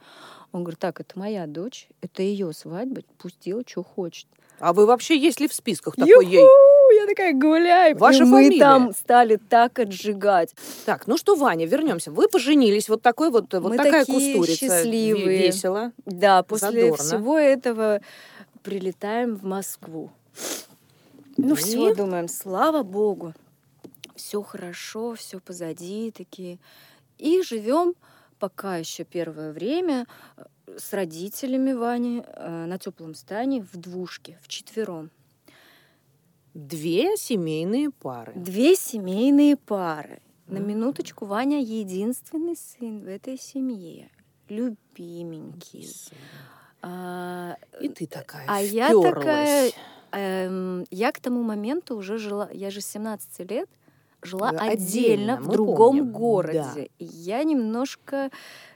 Он 0.52 0.62
говорит, 0.64 0.78
так, 0.78 1.00
это 1.00 1.18
моя 1.18 1.46
дочь, 1.46 1.88
это 2.00 2.22
ее 2.22 2.52
свадьба, 2.52 3.02
пусть 3.18 3.40
делает, 3.40 3.68
что 3.68 3.82
хочет. 3.82 4.26
А 4.58 4.72
вы 4.72 4.86
вообще 4.86 5.16
есть 5.18 5.40
ли 5.40 5.48
в 5.48 5.54
списках 5.54 5.96
такой 5.96 6.26
ей? 6.26 6.44
Я 6.92 7.06
такая, 7.06 7.32
гуляй. 7.32 7.94
Ваша 7.94 8.24
и 8.24 8.26
мы 8.26 8.42
фамилия? 8.44 8.58
там 8.58 8.92
стали 8.92 9.36
так 9.36 9.78
отжигать. 9.78 10.54
Так, 10.84 11.06
ну 11.06 11.16
что, 11.16 11.34
Ваня, 11.36 11.64
вернемся. 11.66 12.10
Вы 12.10 12.28
поженились, 12.28 12.88
вот 12.88 13.00
такой 13.00 13.30
вот, 13.30 13.52
вот 13.54 13.62
Мы 13.62 13.76
такая 13.76 14.04
такие 14.04 14.34
кустурица. 14.36 14.66
Счастливые. 14.66 15.38
Весело. 15.38 15.92
Да, 16.04 16.42
после 16.42 16.90
Задорно. 16.92 16.96
всего 17.04 17.38
этого 17.38 18.00
прилетаем 18.62 19.36
в 19.36 19.44
Москву. 19.44 20.10
Ну 21.36 21.54
И? 21.54 21.56
все, 21.56 21.94
думаем, 21.94 22.28
слава 22.28 22.82
богу, 22.82 23.34
все 24.14 24.42
хорошо, 24.42 25.14
все 25.14 25.40
позади 25.40 26.10
такие. 26.10 26.58
И 27.18 27.42
живем 27.42 27.94
пока 28.38 28.76
еще 28.76 29.04
первое 29.04 29.52
время 29.52 30.06
э, 30.36 30.44
с 30.78 30.92
родителями 30.92 31.72
Вани 31.72 32.22
э, 32.26 32.64
на 32.66 32.78
теплом 32.78 33.14
стане 33.14 33.62
в 33.62 33.76
двушке, 33.76 34.38
в 34.42 34.48
четвером. 34.48 35.10
Две 36.54 37.16
семейные 37.16 37.90
пары. 37.90 38.32
Две 38.34 38.74
семейные 38.74 39.56
пары. 39.56 40.20
На 40.46 40.58
минуточку, 40.58 41.26
Ваня 41.26 41.60
единственный 41.60 42.56
сын 42.56 43.04
в 43.04 43.06
этой 43.06 43.38
семье. 43.38 44.10
Любименький. 44.48 45.88
А, 46.82 47.56
И 47.80 47.88
ты 47.88 48.06
такая 48.08 48.46
А 48.48 48.60
я 48.60 48.88
впёрлась. 48.88 49.14
такая, 49.14 49.70
эм, 50.12 50.84
я 50.90 51.12
к 51.12 51.20
тому 51.20 51.42
моменту 51.42 51.96
уже 51.96 52.18
жила, 52.18 52.48
я 52.52 52.70
же 52.70 52.80
с 52.80 52.86
17 52.86 53.50
лет 53.50 53.68
жила 54.22 54.52
Да, 54.52 54.58
отдельно, 54.60 55.34
отдельно, 55.34 55.36
в 55.40 55.48
другом 55.48 55.96
помним, 55.98 56.12
городе. 56.12 56.64
да. 56.74 56.82
И 56.98 57.04
я 57.04 57.42
немножко 57.42 58.30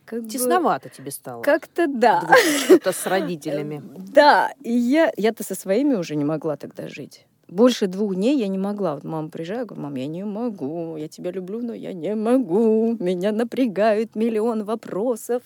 как 0.06 0.22
бы 0.22 0.28
Тесновато 0.28 0.88
тебе 0.88 1.10
стало. 1.10 1.42
как-то 1.42 1.86
да. 1.86 2.22
Что-то 2.64 2.92
с 2.92 3.06
родителями. 3.06 3.82
Да, 4.12 4.52
и 4.62 4.72
я, 4.72 5.12
я-то 5.16 5.44
со 5.44 5.54
своими 5.54 5.94
уже 5.96 6.16
не 6.16 6.24
могла 6.24 6.56
тогда 6.56 6.88
жить. 6.88 7.26
Больше 7.46 7.88
двух 7.88 8.14
дней 8.14 8.38
я 8.38 8.48
не 8.48 8.56
могла. 8.56 8.94
Вот 8.94 9.04
мама 9.04 9.28
приезжает, 9.28 9.66
говорю, 9.68 9.82
мам, 9.82 9.94
я 9.96 10.06
не 10.06 10.24
могу, 10.24 10.96
я 10.96 11.08
тебя 11.08 11.30
люблю, 11.30 11.60
но 11.60 11.74
я 11.74 11.92
не 11.92 12.14
могу. 12.14 12.96
Меня 12.98 13.32
напрягают 13.32 14.16
миллион 14.16 14.64
вопросов. 14.64 15.42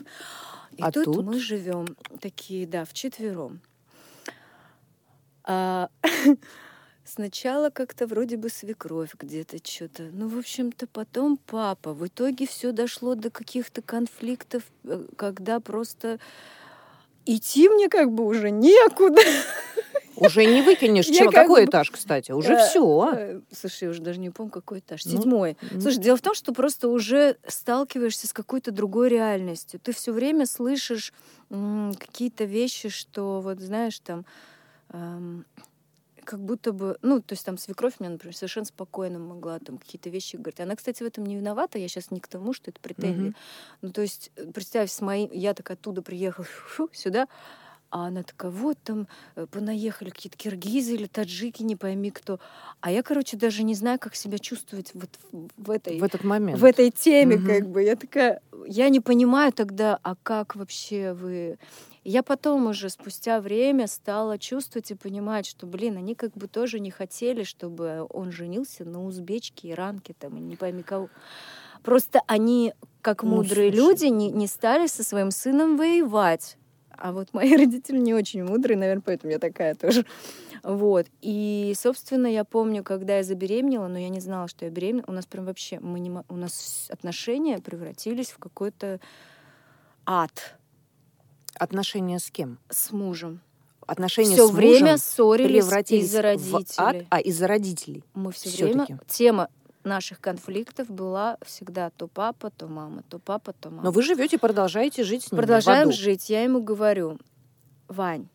И 0.76 0.80
А 0.83 0.92
тут, 0.92 1.07
тут? 1.07 1.26
мы 1.26 1.40
живем 1.40 1.87
такие, 2.21 2.68
да, 2.68 2.85
вчетвером. 2.85 3.61
А, 5.50 5.88
сначала 7.05 7.71
как-то 7.71 8.07
вроде 8.07 8.37
бы 8.37 8.50
свекровь 8.50 9.14
где-то 9.19 9.57
что-то. 9.64 10.05
Ну, 10.12 10.28
в 10.28 10.38
общем-то, 10.38 10.87
потом 10.87 11.38
папа. 11.38 11.95
В 11.95 12.07
итоге 12.07 12.47
все 12.47 12.73
дошло 12.73 13.14
до 13.14 13.31
каких-то 13.31 13.81
конфликтов, 13.81 14.62
э, 14.85 15.07
когда 15.17 15.59
просто 15.61 16.19
идти 17.25 17.69
мне 17.71 17.88
как 17.88 18.12
бы 18.12 18.25
уже 18.26 18.50
некуда. 18.50 19.23
Уже 20.21 20.45
не 20.47 20.62
выкинешь. 20.62 21.07
Чего? 21.07 21.31
как 21.31 21.43
Какой 21.47 21.64
бы- 21.64 21.71
этаж, 21.71 21.93
кстати? 21.93 22.33
Уже 22.33 22.55
Э, 22.55 22.67
все. 22.69 23.12
э, 23.17 23.40
Слушай, 23.57 23.85
я 23.85 23.90
уже 23.90 24.02
даже 24.02 24.19
не 24.19 24.31
помню, 24.31 24.50
какой 24.50 24.81
этаж. 24.81 25.05
Ну, 25.05 25.12
Седьмой. 25.12 25.57
ну. 25.71 25.81
Слушай, 25.81 25.99
дело 26.00 26.17
в 26.17 26.23
том, 26.23 26.35
что 26.35 26.52
просто 26.52 26.88
уже 26.88 27.37
сталкиваешься 27.47 28.26
с 28.26 28.33
какой-то 28.33 28.73
другой 28.73 29.11
реальностью. 29.11 29.78
Ты 29.78 29.93
все 29.93 30.11
время 30.12 30.45
слышишь 30.47 31.12
какие-то 32.00 32.43
вещи, 32.45 32.88
что 32.88 33.40
вот 33.40 33.61
знаешь 33.61 34.00
там 34.00 34.26
эм, 34.90 35.45
как 36.25 36.40
будто 36.40 36.73
бы, 36.73 36.99
ну, 37.00 37.23
то 37.23 37.33
есть 37.33 37.45
там 37.47 37.57
свекровь 37.57 37.95
мне, 38.00 38.11
например, 38.11 38.37
совершенно 38.37 38.66
спокойно 38.66 39.18
могла 39.18 39.59
там 39.61 39.78
какие-то 39.78 40.11
вещи 40.11 40.37
говорить. 40.37 40.61
Она, 40.61 40.76
кстати, 40.76 41.02
в 41.02 41.07
этом 41.07 41.25
не 41.25 41.37
виновата, 41.37 41.78
я 41.78 41.88
сейчас 41.88 42.11
не 42.11 42.21
к 42.21 42.28
тому, 42.28 42.52
что 42.52 42.71
это 42.71 42.80
претензии. 42.80 43.28
Мгм. 43.28 43.35
Ну, 43.80 43.92
то 43.92 44.02
есть, 44.02 44.30
э, 44.37 44.45
представь, 44.52 44.90
с 44.90 45.00
моим, 45.00 45.30
я 45.33 45.54
так 45.54 45.71
оттуда 45.71 46.02
приехала 46.02 46.45
фу, 46.66 46.90
сюда, 46.92 47.28
а 47.90 48.07
она 48.07 48.23
такая, 48.23 48.50
вот 48.50 48.76
там 48.85 49.09
э, 49.37 49.47
понаехали 49.50 50.11
какие-то 50.11 50.37
киргизы 50.37 50.95
или 50.95 51.07
таджики, 51.07 51.62
не 51.62 51.76
пойми 51.76 52.11
кто. 52.11 52.38
А 52.80 52.90
я, 52.90 53.02
короче, 53.02 53.37
даже 53.37 53.62
не 53.62 53.75
знаю, 53.75 53.99
как 53.99 54.14
себя 54.14 54.38
чувствовать 54.38 54.90
вот 54.95 55.11
в, 55.57 55.71
этой 55.71 55.99
В 55.99 56.04
этот 56.04 56.25
момент. 56.25 56.59
в 56.59 56.64
этой 56.64 56.90
теме, 56.90 57.37
Мгм. 57.37 57.47
как 57.47 57.68
бы. 57.68 57.83
Я 57.83 57.97
такая, 57.97 58.40
я 58.66 58.88
не 58.88 59.00
понимаю 59.00 59.52
тогда, 59.52 59.99
а 60.02 60.14
как 60.23 60.57
вообще 60.57 61.12
вы... 61.14 61.59
Я 62.04 62.23
потом 62.23 62.66
уже 62.68 62.88
спустя 62.88 63.40
время 63.40 63.87
стала 63.87 64.38
чувствовать 64.38 64.90
и 64.90 64.95
понимать, 64.95 65.47
что, 65.47 65.66
блин, 65.66 65.97
они 65.99 66.14
как 66.14 66.33
бы 66.35 66.47
тоже 66.49 66.80
не 66.80 66.90
хотели, 66.90 67.42
чтобы 67.42 68.07
он 68.11 68.33
женился 68.33 68.85
на 68.85 69.04
узбечке, 69.04 69.71
иранке 69.71 70.14
там, 70.18 70.37
и 70.37 70.40
не 70.40 70.57
пойми 70.57 70.83
кого. 70.83 71.09
Просто 71.83 72.23
они, 72.26 72.73
как 73.02 73.23
Ну, 73.23 73.30
мудрые 73.37 73.71
слушай. 73.73 73.76
люди, 73.87 74.04
не, 74.07 74.30
не 74.30 74.47
стали 74.47 74.87
со 74.87 75.04
своим 75.04 75.30
сыном 75.30 75.76
воевать. 75.76 76.57
А 77.00 77.12
вот 77.12 77.33
мои 77.33 77.57
родители 77.57 77.99
не 77.99 78.14
очень 78.14 78.45
мудрые, 78.45 78.76
наверное, 78.76 79.02
поэтому 79.05 79.33
я 79.33 79.38
такая 79.38 79.75
тоже. 79.75 80.05
Вот. 80.62 81.07
И, 81.21 81.73
собственно, 81.76 82.26
я 82.26 82.45
помню, 82.45 82.83
когда 82.83 83.19
я 83.19 83.23
забеременела, 83.23 83.87
но 83.88 83.99
я 83.99 84.09
не 84.09 84.21
знала, 84.21 84.49
что 84.49 84.64
я 84.64 84.71
беременна. 84.71 85.05
У 85.07 85.12
нас 85.12 85.26
прям 85.26 85.45
вообще, 85.47 85.78
мы 85.81 86.00
не, 86.00 86.11
у 86.28 86.37
нас 86.37 86.88
отношения 86.90 87.59
превратились 87.59 88.31
в 88.31 88.38
какой-то 88.38 89.00
ад 90.05 90.57
Отношения 91.55 92.19
с 92.19 92.31
кем? 92.31 92.59
с 92.69 92.93
мужем. 92.93 93.40
Отношения 93.87 94.35
Все 94.35 94.49
с 94.49 94.50
время 94.50 94.81
мужем 94.93 94.99
ссорились 94.99 95.64
из-за 95.90 96.17
в 96.19 96.21
ад? 96.21 96.25
родителей. 96.25 97.07
А, 97.11 97.21
из-за 97.21 97.47
родителей. 97.47 98.05
Мы 98.14 98.33
все 98.33 98.49
всё-таки. 98.50 98.75
время... 98.75 99.00
Тема 99.07 99.49
наших 99.85 100.21
конфликтов 100.21 100.91
была 100.91 101.39
всегда 101.43 101.91
то 101.91 102.09
папа, 102.09 102.51
то 102.51 102.69
мама, 102.69 103.03
то 103.09 103.19
папа, 103.19 103.53
то 103.53 103.71
мама. 103.71 103.83
Но 103.85 103.91
вы 103.91 104.03
живете, 104.03 104.39
продолжаете 104.39 105.05
жить 105.05 105.25
с 105.25 105.33
ними. 105.33 105.41
в 105.41 105.45
Продолжаем 105.45 105.93
жить. 105.93 106.29
Я 106.31 106.43
ему 106.43 106.63
говорю, 106.63 107.19
Вань, 107.89 108.29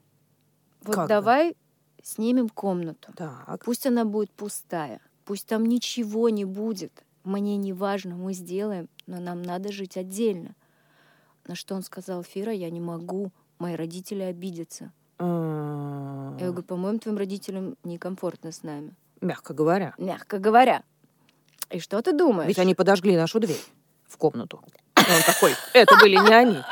вот 0.83 0.95
Как 0.95 1.07
давай 1.07 1.55
снимем 2.01 2.49
комнату. 2.49 3.11
Так. 3.15 3.63
Пусть 3.63 3.85
она 3.85 4.05
будет 4.05 4.31
пустая, 4.31 4.99
пусть 5.25 5.47
там 5.47 5.65
ничего 5.65 6.29
не 6.29 6.45
будет. 6.45 7.03
Мне 7.23 7.55
не 7.55 7.71
важно, 7.71 8.15
мы 8.15 8.33
сделаем, 8.33 8.89
но 9.07 9.19
нам 9.19 9.41
надо 9.41 9.71
жить 9.71 9.95
отдельно. 9.95 10.55
На 11.47 11.55
что 11.55 11.75
он 11.75 11.83
сказал, 11.83 12.23
Фира, 12.23 12.51
я 12.51 12.69
не 12.69 12.81
могу, 12.81 13.31
мои 13.59 13.75
родители 13.75 14.21
обидятся. 14.23 14.91
М, 15.19 16.37
Я 16.37 16.47
говорю, 16.47 16.63
по-моему, 16.63 16.99
твоим 16.99 17.17
родителям 17.17 17.77
некомфортно 17.83 18.51
с 18.51 18.63
нами. 18.63 18.95
Мягко 19.21 19.53
говоря. 19.53 19.93
Мягко 19.97 20.37
говоря. 20.39 20.83
И 21.69 21.79
что 21.79 22.01
ты 22.01 22.13
думаешь? 22.13 22.47
Ведь 22.47 22.59
они 22.59 22.75
подожгли 22.75 23.15
нашу 23.15 23.39
дверь 23.39 23.61
в 24.07 24.17
комнату. 24.17 24.61
И 24.97 24.99
он 25.11 25.21
такой, 25.25 25.53
это 25.73 25.95
были 25.97 26.17
не 26.17 26.33
они. 26.33 26.57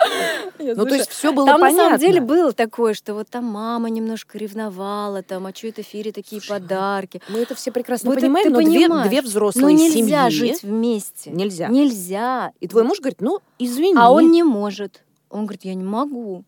Ну, 0.64 0.86
то 0.86 0.94
есть 0.94 1.10
все 1.10 1.34
было 1.34 1.48
Там 1.48 1.60
понятно. 1.60 1.84
на 1.84 1.90
самом 1.90 2.00
деле 2.00 2.22
было 2.22 2.54
такое, 2.54 2.94
что 2.94 3.16
вот 3.16 3.28
там 3.28 3.46
мама 3.46 3.90
немножко 3.90 4.38
ревновала, 4.38 5.24
там, 5.24 5.48
а 5.48 5.56
что 5.56 5.68
это 5.70 5.82
Фире 5.82 6.12
такие 6.12 6.40
Слушай, 6.40 6.60
ну, 6.60 6.68
подарки. 6.68 7.20
Мы 7.30 7.40
это 7.40 7.56
все 7.56 7.72
прекрасно 7.72 8.12
Вот 8.12 8.20
понимаем, 8.20 8.52
но 8.52 8.60
две, 8.60 8.82
понимаешь. 8.82 9.10
две 9.10 9.22
Ну 9.24 9.28
взрослые 9.28 9.76
нельзя 9.76 10.30
семьи... 10.30 10.30
жить 10.30 10.62
вместе. 10.62 11.32
Нельзя. 11.32 11.68
Нельзя. 11.68 12.52
И 12.60 12.68
твой 12.68 12.84
муж 12.84 13.00
говорит, 13.00 13.22
ну, 13.22 13.40
извини. 13.58 13.96
А 13.98 14.12
он 14.12 14.30
не 14.32 14.44
может. 14.44 15.02
Он 15.32 15.46
говорит, 15.46 15.66
я 15.66 15.74
не 15.74 15.84
могу. 15.84 16.44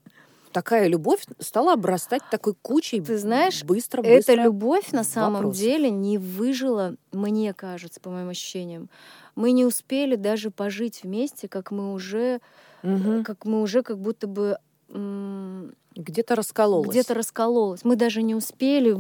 Такая 0.53 0.87
любовь 0.87 1.23
стала 1.39 1.73
обрастать 1.73 2.21
такой 2.29 2.53
кучей 2.61 3.01
Ты 3.01 3.17
знаешь, 3.17 3.63
быстро, 3.63 4.01
Эта 4.01 4.15
быстро. 4.17 4.43
любовь 4.43 4.91
на 4.91 5.03
самом 5.03 5.33
вопросов. 5.33 5.59
деле 5.61 5.89
не 5.89 6.17
выжила, 6.19 6.95
мне 7.11 7.53
кажется, 7.53 7.99
по 7.99 8.09
моим 8.11 8.29
ощущениям. 8.29 8.89
Мы 9.35 9.51
не 9.51 9.65
успели 9.65 10.15
даже 10.15 10.51
пожить 10.51 11.01
вместе, 11.03 11.47
как 11.47 11.71
мы 11.71 11.91
уже, 11.93 12.39
Мгм. 12.83 13.23
как 13.23 13.45
мы 13.45 13.61
уже 13.61 13.81
как 13.81 13.97
будто 13.99 14.27
бы 14.27 14.57
Где-то 15.95 16.35
раскололась. 16.35 16.89
где-то 16.89 17.13
раскололось. 17.13 17.83
Мы 17.83 17.95
даже 17.95 18.21
не 18.21 18.35
успели 18.35 18.97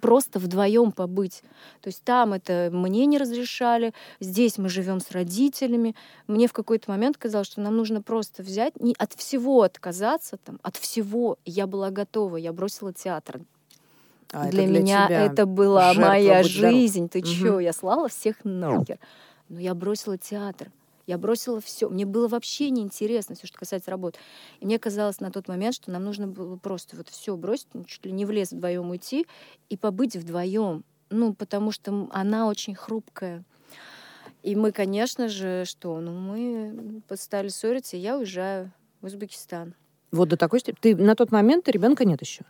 просто 0.00 0.38
вдвоем 0.38 0.92
побыть. 0.92 1.42
То 1.82 1.88
есть 1.88 2.02
там 2.04 2.32
это 2.32 2.70
мне 2.72 3.06
не 3.06 3.18
разрешали, 3.18 3.92
здесь 4.18 4.58
мы 4.58 4.68
живем 4.68 5.00
с 5.00 5.10
родителями. 5.10 5.94
Мне 6.26 6.46
в 6.48 6.52
какой-то 6.52 6.90
момент 6.90 7.16
казалось, 7.18 7.48
что 7.48 7.60
нам 7.60 7.76
нужно 7.76 8.00
просто 8.00 8.42
взять, 8.42 8.80
не 8.80 8.94
от 8.98 9.12
всего 9.14 9.62
отказаться, 9.62 10.38
там, 10.38 10.58
от 10.62 10.76
всего. 10.76 11.38
Я 11.44 11.66
была 11.66 11.90
готова, 11.90 12.36
я 12.36 12.52
бросила 12.52 12.92
театр. 12.92 13.40
А 14.32 14.46
это 14.46 14.56
для, 14.56 14.66
меня 14.66 15.08
это 15.08 15.44
была 15.44 15.92
моя 15.94 16.44
здоров. 16.44 16.72
жизнь. 16.72 17.08
Ты 17.08 17.18
Мгм. 17.18 17.26
чё? 17.28 17.58
Я 17.58 17.72
слала 17.72 18.08
всех 18.08 18.36
нахер. 18.44 18.98
Но 19.48 19.58
я 19.58 19.74
бросила 19.74 20.16
театр. 20.16 20.70
Я 21.10 21.18
бросила 21.18 21.60
все. 21.60 21.88
Мне 21.88 22.06
было 22.06 22.28
вообще 22.28 22.70
неинтересно 22.70 23.34
все, 23.34 23.48
что 23.48 23.58
касается 23.58 23.90
работы. 23.90 24.20
И 24.60 24.64
мне 24.64 24.78
казалось 24.78 25.18
на 25.18 25.32
тот 25.32 25.48
момент, 25.48 25.74
что 25.74 25.90
нам 25.90 26.04
нужно 26.04 26.28
было 26.28 26.54
просто 26.56 26.96
вот 26.96 27.08
все 27.08 27.36
бросить, 27.36 27.66
ну, 27.72 27.82
чуть 27.82 28.06
ли 28.06 28.12
не 28.12 28.24
в 28.24 28.30
лес 28.30 28.52
вдвоем 28.52 28.88
уйти 28.90 29.26
и 29.68 29.76
побыть 29.76 30.14
вдвоем. 30.14 30.84
Ну, 31.10 31.34
потому 31.34 31.72
что 31.72 32.08
она 32.12 32.46
очень 32.46 32.76
хрупкая. 32.76 33.42
И 34.44 34.54
мы, 34.54 34.70
конечно 34.70 35.28
же, 35.28 35.64
что? 35.64 35.98
Ну, 35.98 36.12
мы 36.12 37.02
стали 37.16 37.48
ссориться, 37.48 37.96
и 37.96 38.00
я 38.00 38.16
уезжаю 38.16 38.70
в 39.00 39.06
Узбекистан. 39.06 39.74
Вот 40.12 40.28
до 40.28 40.36
такой 40.36 40.60
степени. 40.60 40.94
Ты 40.94 41.02
на 41.02 41.16
тот 41.16 41.32
момент 41.32 41.68
ребенка 41.68 42.04
нет 42.04 42.20
еще. 42.20 42.44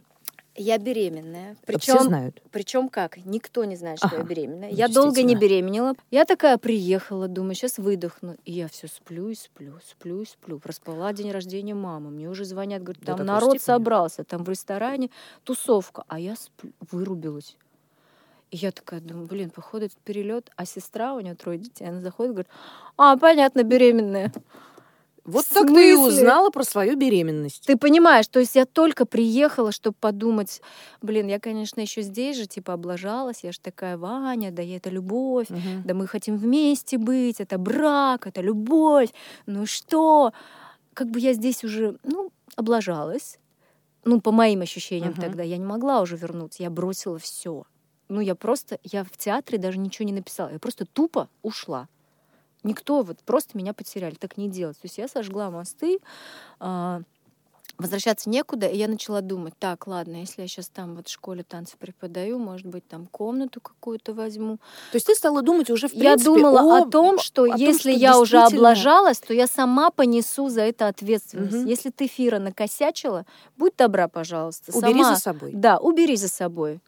Я 0.57 0.79
беременная. 0.79 1.55
Все 1.55 1.63
Причем 1.67 2.03
знают. 2.03 2.43
Причем 2.51 2.89
как? 2.89 3.17
Никто 3.25 3.65
не 3.65 3.77
знает, 3.77 3.99
что 3.99 4.09
я 4.09 4.19
Ага. 4.19 4.29
беременная. 4.29 4.71
Ну, 4.71 4.77
Я 4.77 4.89
долго 4.89 5.23
не 5.23 5.35
беременела. 5.37 5.95
Я 6.11 6.25
такая 6.25 6.59
приехала, 6.59 7.29
думаю, 7.29 7.55
сейчас 7.55 7.79
выдохну. 7.79 8.37
И 8.45 8.53
я 8.53 8.69
все 8.69 8.89
сплю 8.89 9.29
и 9.29 9.35
сплю, 9.35 9.75
сплю 9.85 10.23
и 10.23 10.27
сплю. 10.27 10.59
Проспала 10.59 11.13
день 11.13 11.31
рождения 11.31 11.75
мамы. 11.75 12.11
Мне 12.11 12.29
уже 12.29 12.45
звонят, 12.45 12.83
говорят, 12.83 13.03
там 13.05 13.17
такой 13.19 13.27
народ 13.27 13.51
степени? 13.51 13.65
собрался, 13.65 14.25
там 14.25 14.45
в 14.45 14.49
ресторане 14.49 15.11
тусовка. 15.45 16.05
А 16.09 16.19
я 16.19 16.35
сплю, 16.37 16.73
вырубилась. 16.91 17.57
И 18.51 18.57
я 18.57 18.73
такая 18.73 19.01
думаю, 19.01 19.29
блин, 19.29 19.51
походу 19.51 19.87
этот 19.87 19.99
перелет. 19.99 20.51
А 20.57 20.67
сестра, 20.67 21.15
у 21.15 21.21
нее 21.21 21.37
трое 21.37 21.59
детей, 21.59 21.89
она 21.89 22.01
заходит, 22.01 22.33
говорит, 22.33 22.51
а, 22.97 23.17
понятно, 23.17 23.63
беременная. 23.63 24.33
Вот 25.25 25.47
так 25.47 25.69
ты 25.69 25.93
и 25.93 25.95
узнала 25.95 26.51
про 26.51 26.65
свою 26.65 26.97
беременность. 26.97 27.65
Ты 27.67 27.77
понимаешь, 27.77 28.27
то 28.29 28.41
есть 28.41 28.57
я 28.57 28.65
только 28.67 29.07
приехала, 29.07 29.73
чтобы 29.73 29.97
подумать, 30.01 30.61
блин, 31.03 31.29
я, 31.29 31.39
конечно, 31.39 31.81
еще 31.81 32.03
здесь 32.03 32.37
же, 32.37 32.47
типа, 32.47 32.73
облажалась, 32.73 33.45
я 33.45 33.53
же 33.53 33.61
такая, 33.61 33.97
Ваня, 33.97 34.51
да 34.51 34.63
я 34.63 34.77
это 34.77 34.91
любовь, 34.91 35.49
Мгм. 35.51 35.83
да 35.85 35.95
мы 35.95 36.07
хотим 36.07 36.37
вместе 36.37 36.99
быть, 36.99 37.41
это 37.41 37.59
брак, 37.59 38.27
это 38.27 38.41
любовь, 38.41 39.11
ну 39.47 39.67
что? 39.67 40.33
Как 40.95 41.09
бы 41.09 41.21
я 41.21 41.33
здесь 41.33 41.65
уже, 41.65 41.99
ну, 42.03 42.31
облажалась, 42.57 43.39
ну, 44.05 44.21
по 44.21 44.33
моим 44.33 44.63
ощущениям 44.63 45.13
Мгм. 45.13 45.21
тогда, 45.21 45.43
я 45.43 45.57
не 45.59 45.67
могла 45.67 46.01
уже 46.01 46.17
вернуться, 46.17 46.63
я 46.63 46.71
бросила 46.71 47.19
все. 47.19 47.65
Ну, 48.09 48.21
я 48.21 48.35
просто, 48.35 48.79
я 48.83 49.05
в 49.05 49.11
театре 49.17 49.59
даже 49.59 49.79
ничего 49.79 50.07
не 50.07 50.13
написала, 50.13 50.51
я 50.51 50.59
просто 50.59 50.85
тупо 50.87 51.29
ушла. 51.43 51.89
Никто 52.63 53.03
вот 53.03 53.19
просто 53.21 53.57
меня 53.57 53.73
потеряли, 53.73 54.15
так 54.15 54.37
не 54.37 54.49
делать. 54.49 54.77
То 54.77 54.87
есть 54.87 54.99
я 54.99 55.09
сожгла 55.09 55.51
мосты, 55.51 55.99
а, 56.59 57.03
возвращаться 57.79 58.29
некуда, 58.29 58.67
и 58.67 58.77
я 58.77 58.89
начала 58.89 59.23
думать, 59.23 59.55
так, 59.59 59.87
ладно, 59.87 60.17
если 60.17 60.43
я 60.43 60.49
сейчас 60.49 60.69
там 60.69 60.97
вот 60.97 61.09
в 61.09 61.11
школе 61.11 61.43
танцев 61.43 61.79
преподаю, 61.79 62.39
может 62.39 62.67
быть, 62.67 62.87
там 62.87 63.07
комнату 63.07 63.61
какую-то 63.63 64.13
возьму. 64.13 64.59
То 64.93 64.97
есть 64.97 65.07
ты 65.07 65.15
стала 65.15 65.41
думать 65.41 65.71
уже 65.71 65.89
в 65.89 65.95
я 65.95 66.13
принципе 66.13 66.25
думала 66.25 66.61
о, 66.61 66.83
о 66.83 66.91
том, 66.91 67.19
что 67.19 67.45
о 67.45 67.49
том, 67.49 67.57
если 67.57 67.93
что 67.93 68.01
я 68.01 68.19
уже 68.19 68.37
действительно- 68.37 68.69
облажалась, 68.71 69.19
то 69.21 69.33
я 69.33 69.47
сама 69.47 69.91
понесу 69.91 70.51
за 70.51 70.61
это 70.63 70.89
ответственность. 70.89 71.55
Мгм. 71.55 71.67
Если 71.67 71.89
ты, 71.89 72.07
Фира, 72.07 72.39
накосячила, 72.39 73.25
будь 73.57 73.75
добра, 73.77 74.09
пожалуйста, 74.09 74.77
Убери 74.77 75.03
сама. 75.03 75.15
за 75.15 75.21
собой. 75.21 75.53
Да, 75.55 75.79
убери 75.79 76.17
за 76.17 76.29
собой. 76.29 76.81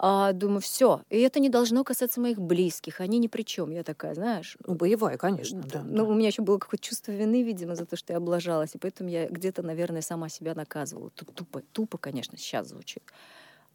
А, 0.00 0.32
думаю, 0.32 0.60
все. 0.60 1.02
И 1.10 1.18
это 1.18 1.40
не 1.40 1.48
должно 1.48 1.82
касаться 1.82 2.20
моих 2.20 2.38
близких. 2.40 3.00
Они 3.00 3.18
ни 3.18 3.26
при 3.26 3.42
чем. 3.42 3.70
Я 3.70 3.82
такая, 3.82 4.14
знаешь, 4.14 4.56
Ну, 4.64 4.74
боевая, 4.74 5.16
конечно. 5.18 5.60
Да, 5.60 5.82
ну, 5.82 5.96
да. 5.96 6.04
у 6.04 6.14
меня 6.14 6.28
еще 6.28 6.42
было 6.42 6.58
какое-то 6.58 6.86
чувство 6.86 7.10
вины, 7.10 7.42
видимо, 7.42 7.74
за 7.74 7.84
то, 7.84 7.96
что 7.96 8.12
я 8.12 8.18
облажалась. 8.18 8.76
И 8.76 8.78
поэтому 8.78 9.10
я 9.10 9.28
где-то, 9.28 9.62
наверное, 9.62 10.00
сама 10.00 10.28
себя 10.28 10.54
наказывала. 10.54 11.10
Тут 11.10 11.34
тупо, 11.34 11.62
тупо, 11.72 11.98
конечно, 11.98 12.38
сейчас 12.38 12.68
звучит. 12.68 13.02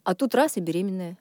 А 0.05 0.15
тут 0.15 0.33
раз 0.33 0.55
и 0.55 0.61
беременная. 0.61 1.17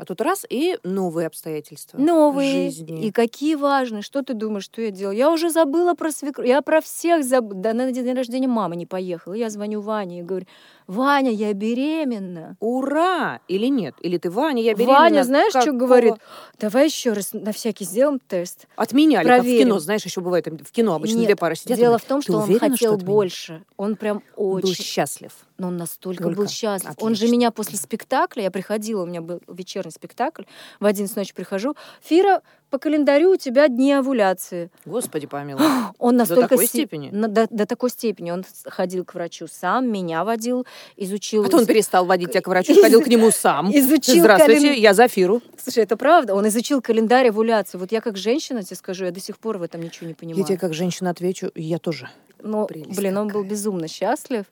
А 0.00 0.06
тут 0.06 0.22
раз 0.22 0.46
и 0.48 0.78
новые 0.82 1.26
обстоятельства 1.26 1.98
Новые. 1.98 2.70
жизни. 2.70 3.04
И 3.04 3.12
какие 3.12 3.54
важные. 3.54 4.00
Что 4.00 4.22
ты 4.22 4.32
думаешь, 4.32 4.64
что 4.64 4.80
я 4.80 4.90
делала? 4.90 5.12
Я 5.12 5.30
уже 5.30 5.50
забыла 5.50 5.92
про 5.92 6.10
свекровь. 6.10 6.48
Я 6.48 6.62
про 6.62 6.80
всех 6.80 7.22
забыла. 7.22 7.60
Да, 7.60 7.74
на 7.74 7.92
день 7.92 8.14
рождения 8.14 8.48
мамы 8.48 8.76
не 8.76 8.86
поехала. 8.86 9.34
Я 9.34 9.50
звоню 9.50 9.82
Ване 9.82 10.20
и 10.20 10.22
говорю, 10.22 10.46
Ваня, 10.86 11.30
я 11.30 11.52
беременна. 11.52 12.56
Ура! 12.60 13.40
Или 13.46 13.66
нет? 13.66 13.94
Или 14.00 14.16
ты, 14.16 14.30
Ваня, 14.30 14.62
я 14.62 14.72
беременна. 14.72 14.98
Ваня, 14.98 15.22
знаешь, 15.22 15.50
что 15.50 15.60
Какого? 15.60 15.78
говорит? 15.78 16.14
Давай 16.58 16.86
еще 16.86 17.12
раз 17.12 17.34
на 17.34 17.52
всякий 17.52 17.84
сделаем 17.84 18.20
тест. 18.26 18.68
Отменяли, 18.76 19.26
как 19.28 19.40
в 19.40 19.42
Проверим. 19.42 19.66
кино. 19.66 19.78
Знаешь, 19.80 20.04
еще 20.06 20.22
бывает 20.22 20.46
в 20.46 20.72
кино 20.72 20.94
обычно 20.94 21.18
Нет, 21.18 21.26
две 21.26 21.36
пары 21.36 21.56
сидят. 21.56 21.78
Дело 21.78 21.98
в 21.98 22.04
том, 22.04 22.20
«Ты 22.22 22.24
что 22.24 22.38
он 22.38 22.44
уверена, 22.44 22.70
хотел 22.70 22.94
отменят?» 22.94 23.06
больше. 23.06 23.62
Он 23.76 23.96
прям 23.96 24.22
Был 24.36 24.54
очень... 24.54 24.82
счастлив. 24.82 25.32
Но 25.60 25.68
он 25.68 25.76
настолько 25.76 26.24
Только. 26.24 26.38
был 26.40 26.48
счастлив. 26.48 26.90
Он 26.96 27.14
же 27.14 27.24
Отлично. 27.24 27.36
меня 27.36 27.50
после 27.50 27.76
спектакля, 27.78 28.44
я 28.44 28.50
приходила, 28.50 29.02
у 29.02 29.06
меня 29.06 29.20
был 29.20 29.40
вечерний 29.46 29.92
спектакль, 29.92 30.44
в 30.80 30.86
11 30.86 31.14
ночи 31.16 31.34
прихожу, 31.34 31.76
Фира, 32.02 32.40
по 32.70 32.78
календарю 32.78 33.32
у 33.32 33.36
тебя 33.36 33.68
дни 33.68 33.92
овуляции. 33.92 34.70
Господи 34.86 35.26
помилуй. 35.26 35.62
Он 35.98 36.16
настолько 36.16 36.48
такой 36.48 36.64
си- 36.66 36.78
степени? 36.78 37.10
на- 37.10 37.28
до, 37.28 37.46
до 37.50 37.66
такой 37.66 37.90
степени. 37.90 38.30
Он 38.30 38.44
ходил 38.64 39.04
к 39.04 39.14
врачу 39.14 39.46
сам, 39.48 39.90
меня 39.90 40.24
водил, 40.24 40.66
изучил... 40.96 41.42
Потом 41.44 41.60
он 41.60 41.66
перестал 41.66 42.06
водить 42.06 42.30
тебя 42.30 42.40
к 42.40 42.46
врачу, 42.48 42.80
ходил 42.80 43.02
к 43.02 43.06
нему 43.08 43.30
сам. 43.30 43.70
Изучил 43.76 44.20
Здравствуйте, 44.20 44.68
кален- 44.68 44.80
я 44.80 44.94
Зафиру. 44.94 45.42
Слушай, 45.62 45.82
это 45.82 45.96
правда. 45.96 46.34
Он 46.34 46.46
изучил 46.48 46.80
календарь 46.80 47.28
овуляции. 47.28 47.76
Вот 47.76 47.92
я 47.92 48.00
как 48.00 48.16
женщина 48.16 48.62
тебе 48.62 48.76
скажу, 48.76 49.04
я 49.04 49.10
до 49.10 49.20
сих 49.20 49.36
пор 49.38 49.58
в 49.58 49.62
этом 49.62 49.82
ничего 49.82 50.06
не 50.06 50.14
понимаю. 50.14 50.40
Я 50.40 50.46
тебе 50.46 50.56
как 50.58 50.72
женщина 50.72 51.10
отвечу, 51.10 51.50
я 51.54 51.78
тоже. 51.78 52.08
Но, 52.42 52.66
Прелесть 52.66 52.98
блин, 52.98 53.16
он 53.18 53.28
был 53.28 53.40
какая. 53.40 53.50
безумно 53.50 53.88
счастлив. 53.88 54.44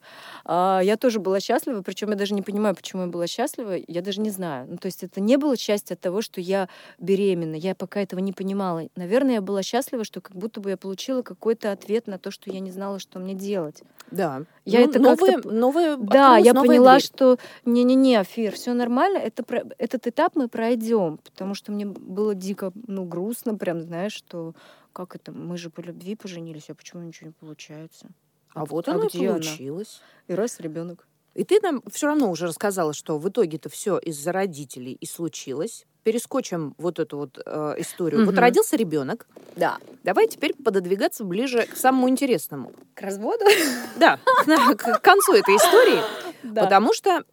А, 0.45 0.81
я 0.83 0.97
тоже 0.97 1.21
была 1.21 1.41
счастлива, 1.41 1.83
причем 1.83 2.11
я 2.11 2.17
даже 2.17 2.35
не 2.35 2.43
понимаю, 2.43 2.75
почему 2.75 3.03
я 3.03 3.09
была 3.09 3.27
счастлива. 3.27 3.75
Я 3.87 4.03
даже 4.03 4.21
не 4.21 4.31
знаю. 4.31 4.67
Ну, 4.71 4.77
то 4.79 4.87
есть 4.87 5.03
это 5.05 5.21
не 5.21 5.37
было 5.37 5.57
счастье 5.57 5.95
от 5.95 6.01
того, 6.01 6.23
что 6.23 6.41
я 6.41 6.69
беременна. 6.99 7.55
Я 7.57 7.75
пока 7.75 8.01
этого 8.01 8.21
не 8.21 8.33
понимала. 8.33 8.83
Наверное, 8.97 9.35
я 9.35 9.41
была 9.41 9.63
счастлива, 9.63 10.05
что 10.05 10.21
как 10.21 10.37
будто 10.37 10.61
бы 10.61 10.71
я 10.71 10.77
получила 10.77 11.23
какой-то 11.23 11.73
ответ 11.73 12.07
на 12.07 12.19
то, 12.19 12.31
что 12.31 12.51
я 12.51 12.61
не 12.61 12.71
знала, 12.71 12.99
что 12.99 13.19
мне 13.19 13.35
делать. 13.35 13.83
Да. 14.11 14.43
Я 14.65 14.81
Ну, 14.81 14.91
это 14.91 14.99
новые, 15.01 15.39
новые, 15.39 15.97
Да, 15.97 16.37
я 16.39 16.55
поняла, 16.55 16.93
дверь. 16.97 17.03
что 17.03 17.39
не-не-не, 17.65 18.23
Фир, 18.25 18.53
все 18.55 18.73
нормально, 18.73 19.19
это 19.19 19.45
этот 19.79 20.07
этап 20.07 20.35
мы 20.35 20.49
пройдем, 20.49 21.19
потому 21.19 21.55
что 21.55 21.73
мне 21.73 21.87
было 21.87 22.35
дико, 22.35 22.73
ну, 22.87 23.05
грустно, 23.05 23.55
прям, 23.55 23.81
знаешь, 23.81 24.13
что 24.13 24.55
как 24.99 25.15
это, 25.15 25.31
мы 25.31 25.57
же 25.57 25.71
по 25.71 25.81
любви 25.81 26.17
поженились, 26.17 26.71
а 26.71 26.75
почему 26.75 27.03
ничего 27.05 27.29
не 27.29 27.33
получается? 27.33 28.09
А 28.53 28.65
вот 28.65 28.89
а 28.89 28.95
оно 28.95 29.05
и 29.05 29.09
где 29.09 29.29
она? 29.29 29.35
получилось. 29.35 30.01
И 30.27 30.35
раз 30.35 30.59
ребенок. 30.59 31.07
И 31.35 31.45
ты 31.45 31.61
нам 31.63 31.83
все 31.93 32.09
равно 32.09 32.31
уже 32.33 32.47
рассказала, 32.49 32.93
что 32.93 33.17
в 33.19 33.29
итоге-то 33.29 33.69
все 33.69 33.97
из-за 33.99 34.33
родителей 34.33 34.95
и 35.01 35.07
случилось. 35.07 35.87
Перескочим 36.03 36.75
вот 36.79 36.99
эту 36.99 37.17
вот 37.19 37.39
э, 37.45 37.75
историю. 37.79 38.25
Вот 38.25 38.33
Мгм. 38.33 38.41
родился 38.41 38.77
ребенок. 38.77 39.29
Да. 39.55 39.79
Давай 40.03 40.27
теперь 40.27 40.55
пододвигаться 40.55 41.23
ближе 41.25 41.67
к 41.67 41.77
самому 41.77 42.09
интересному. 42.09 42.73
К 42.95 43.03
разводу? 43.03 43.45
Да, 43.99 44.19
к 44.77 44.99
концу 45.01 45.35
этой 45.35 45.55
истории. 45.57 46.03
Потому 46.55 46.93
что 46.95 47.25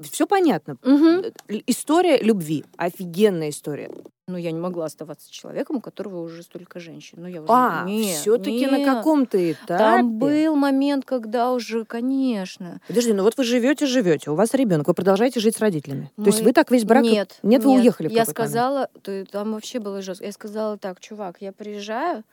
все 0.00 0.26
понятно. 0.26 0.76
Э, 0.82 1.30
История 1.66 2.18
любви. 2.18 2.64
Офигенная 2.76 3.50
история. 3.50 3.90
Ну, 4.28 4.36
я 4.38 4.50
не 4.50 4.58
могла 4.58 4.86
оставаться 4.86 5.30
человеком, 5.30 5.76
у 5.76 5.80
которого 5.80 6.20
уже 6.22 6.42
столько 6.42 6.80
женщин. 6.80 7.18
Ну, 7.20 7.28
я 7.28 7.42
уже... 7.42 7.52
А, 7.52 7.84
Нет, 7.86 8.16
все-таки 8.16 8.66
на 8.66 8.78
нет. 8.78 8.88
каком-то 8.96 9.52
этапе. 9.52 9.78
Там 9.78 10.18
был 10.18 10.56
момент, 10.56 11.04
когда 11.04 11.52
уже, 11.52 11.84
конечно. 11.84 12.80
Подожди, 12.88 13.12
ну 13.12 13.22
вот 13.22 13.36
вы 13.36 13.44
живете, 13.44 13.86
живете, 13.86 14.32
у 14.32 14.34
вас 14.34 14.52
ребенок, 14.54 14.88
вы 14.88 14.94
продолжаете 14.94 15.38
жить 15.38 15.54
с 15.54 15.60
родителями. 15.60 16.10
То 16.16 16.24
есть 16.24 16.40
Мы- 16.40 16.46
вы 16.46 16.52
так 16.54 16.72
весь 16.72 16.84
брак. 16.84 17.04
Нет. 17.04 17.38
Нет, 17.44 17.62
вы 17.62 17.76
уехали 17.76 18.08
в 18.08 18.10
Я 18.10 18.24
сказала, 18.24 18.88
то, 19.02 19.24
там 19.26 19.52
вообще 19.52 19.78
было 19.78 20.02
жестко. 20.02 20.24
Я 20.24 20.32
сказала 20.32 20.76
так, 20.76 20.98
чувак, 20.98 21.36
я 21.38 21.52
приезжаю, 21.52 22.24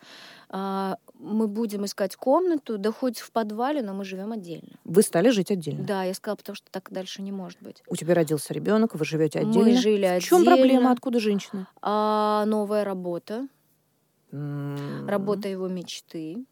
мы 0.53 1.47
будем 1.47 1.83
искать 1.85 2.15
комнату, 2.15 2.77
да 2.77 2.91
хоть 2.91 3.19
в 3.19 3.31
подвале, 3.31 3.81
но 3.81 3.93
мы 3.93 4.05
живем 4.05 4.31
отдельно. 4.33 4.69
Вы 4.83 5.01
стали 5.01 5.29
жить 5.29 5.49
отдельно. 5.49 5.83
Да, 5.83 6.03
я 6.03 6.13
сказала, 6.13 6.35
потому 6.37 6.55
что 6.55 6.69
так 6.69 6.91
дальше 6.91 7.21
не 7.23 7.31
может 7.31 7.57
быть. 7.61 7.81
У 7.87 7.95
тебя 7.95 8.13
родился 8.13 8.53
ребенок, 8.53 8.93
вы 8.93 9.03
живете 9.03 9.41
Мы 9.41 9.49
отдельно. 9.49 9.81
жили 9.81 10.19
В 10.19 10.23
чем 10.23 10.43
проблема? 10.45 10.65
отдельно. 10.67 10.91
Откуда 10.91 11.19
женщина? 11.19 11.67
А, 11.81 12.45
новая 12.45 12.83
работа, 12.83 13.47
М, 14.31 15.07
работа 15.07 15.47
его 15.47 15.67
мечты. 15.67 16.45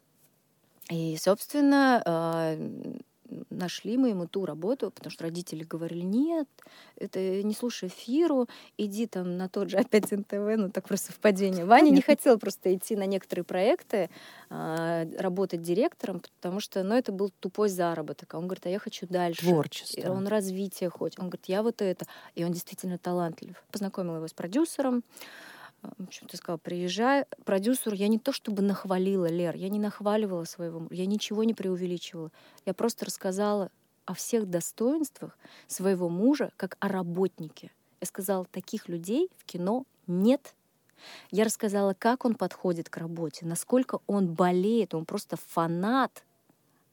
И, 0.90 1.16
собственно, 1.16 2.02
а, 2.04 2.56
нашли 3.50 3.96
мы 3.96 4.10
ему 4.10 4.26
ту 4.26 4.46
работу, 4.46 4.90
потому 4.90 5.10
что 5.10 5.24
родители 5.24 5.64
говорили, 5.64 6.02
нет, 6.02 6.48
это 6.96 7.42
не 7.42 7.54
слушай 7.54 7.88
Фиру, 7.88 8.48
иди 8.78 9.06
там 9.06 9.36
на 9.36 9.48
тот 9.48 9.70
же 9.70 9.76
опять 9.78 10.10
НТВ, 10.10 10.56
ну 10.56 10.70
так 10.70 10.88
просто 10.88 11.12
совпадение. 11.12 11.64
Ваня 11.64 11.84
не 11.84 11.90
Понятно. 11.90 12.14
хотел 12.14 12.38
просто 12.38 12.74
идти 12.74 12.96
на 12.96 13.06
некоторые 13.06 13.44
проекты, 13.44 14.10
а, 14.50 15.06
работать 15.18 15.62
директором, 15.62 16.20
потому 16.40 16.60
что, 16.60 16.82
ну, 16.82 16.94
это 16.94 17.12
был 17.12 17.30
тупой 17.40 17.68
заработок. 17.68 18.34
А 18.34 18.38
он 18.38 18.44
говорит, 18.44 18.66
а 18.66 18.68
я 18.68 18.78
хочу 18.78 19.06
дальше. 19.06 19.40
И 19.42 19.48
Творчество. 19.48 20.10
Он 20.10 20.26
развитие 20.26 20.90
хочет. 20.90 21.18
Он 21.18 21.26
говорит, 21.26 21.46
я 21.46 21.62
вот 21.62 21.80
это. 21.80 22.06
И 22.34 22.44
он 22.44 22.52
действительно 22.52 22.98
талантлив. 22.98 23.62
Познакомила 23.70 24.16
его 24.16 24.28
с 24.28 24.34
продюсером. 24.34 25.04
В 25.82 26.04
общем, 26.04 26.28
ты 26.28 26.36
сказала, 26.36 26.58
приезжай. 26.58 27.26
Продюсеру 27.44 27.96
я 27.96 28.08
не 28.08 28.18
то 28.18 28.32
чтобы 28.32 28.62
нахвалила, 28.62 29.26
Лер, 29.26 29.56
я 29.56 29.68
не 29.68 29.80
нахваливала 29.80 30.44
своего, 30.44 30.86
я 30.90 31.06
ничего 31.06 31.42
не 31.42 31.54
преувеличивала. 31.54 32.30
Я 32.64 32.72
просто 32.72 33.04
рассказала 33.04 33.70
о 34.04 34.14
всех 34.14 34.48
достоинствах 34.48 35.36
своего 35.66 36.08
мужа, 36.08 36.52
как 36.56 36.76
о 36.80 36.88
работнике. 36.88 37.72
Я 38.00 38.06
сказала, 38.06 38.44
таких 38.44 38.88
людей 38.88 39.28
в 39.38 39.44
кино 39.44 39.84
нет. 40.06 40.54
Я 41.30 41.44
рассказала, 41.44 41.94
как 41.94 42.24
он 42.24 42.34
подходит 42.34 42.88
к 42.88 42.96
работе, 42.96 43.44
насколько 43.44 43.98
он 44.06 44.32
болеет, 44.34 44.94
он 44.94 45.04
просто 45.04 45.36
фанат 45.36 46.24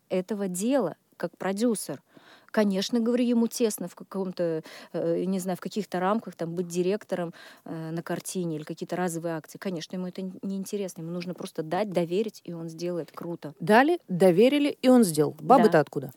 этого 0.10 0.48
дела, 0.48 0.98
как 1.18 1.38
продюсер. 1.38 2.02
Конечно, 2.52 3.00
говорю, 3.00 3.24
ему 3.24 3.48
тесно 3.48 3.88
в 3.88 3.96
каком-то, 3.96 4.64
э, 4.94 5.24
не 5.26 5.40
знаю, 5.40 5.58
в 5.58 5.62
каких-то 5.62 6.00
рамках 6.00 6.36
там 6.36 6.56
быть 6.56 6.68
директором 6.68 7.34
э, 7.66 7.92
на 7.92 8.02
картине 8.02 8.58
или 8.58 8.64
какие-то 8.64 8.96
разовые 8.96 9.36
акции. 9.36 9.58
Конечно, 9.58 9.96
ему 9.96 10.08
это 10.08 10.22
не 10.22 10.58
интересно. 10.58 11.02
Ему 11.02 11.12
нужно 11.12 11.34
просто 11.34 11.64
дать, 11.64 11.92
доверить, 11.92 12.42
и 12.44 12.54
он 12.54 12.70
сделает 12.70 13.12
круто. 13.12 13.54
Дали, 13.60 14.00
доверили, 14.08 14.78
и 14.82 14.90
он 14.90 15.04
сделал. 15.04 15.36
Бабы-то 15.40 15.80
откуда? 15.80 16.12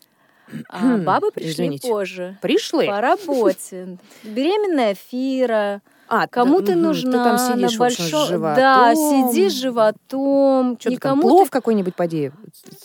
А 0.69 0.97
бабы 0.97 1.31
пришли 1.31 1.51
Извините. 1.51 1.87
позже. 1.87 2.37
Пришлы? 2.41 2.87
По 2.87 3.01
работе. 3.01 3.97
Беременная 4.23 4.95
Фира. 4.95 5.81
А, 6.09 6.27
Кому 6.27 6.59
да, 6.59 6.67
ты 6.67 6.75
нужна 6.75 7.11
Ты 7.11 7.17
там 7.17 7.37
сидишь, 7.37 7.73
на 7.73 7.79
большом... 7.79 8.27
животом. 8.27 8.55
Да, 8.55 8.93
сиди 8.93 9.49
с 9.49 9.53
животом. 9.53 10.77
Что 10.79 10.89
ты 10.89 10.97
там, 10.97 11.17
Никому 11.17 11.21
плов 11.23 11.47
ты 11.47 11.51
какой-нибудь, 11.53 11.95
поди, 11.95 12.31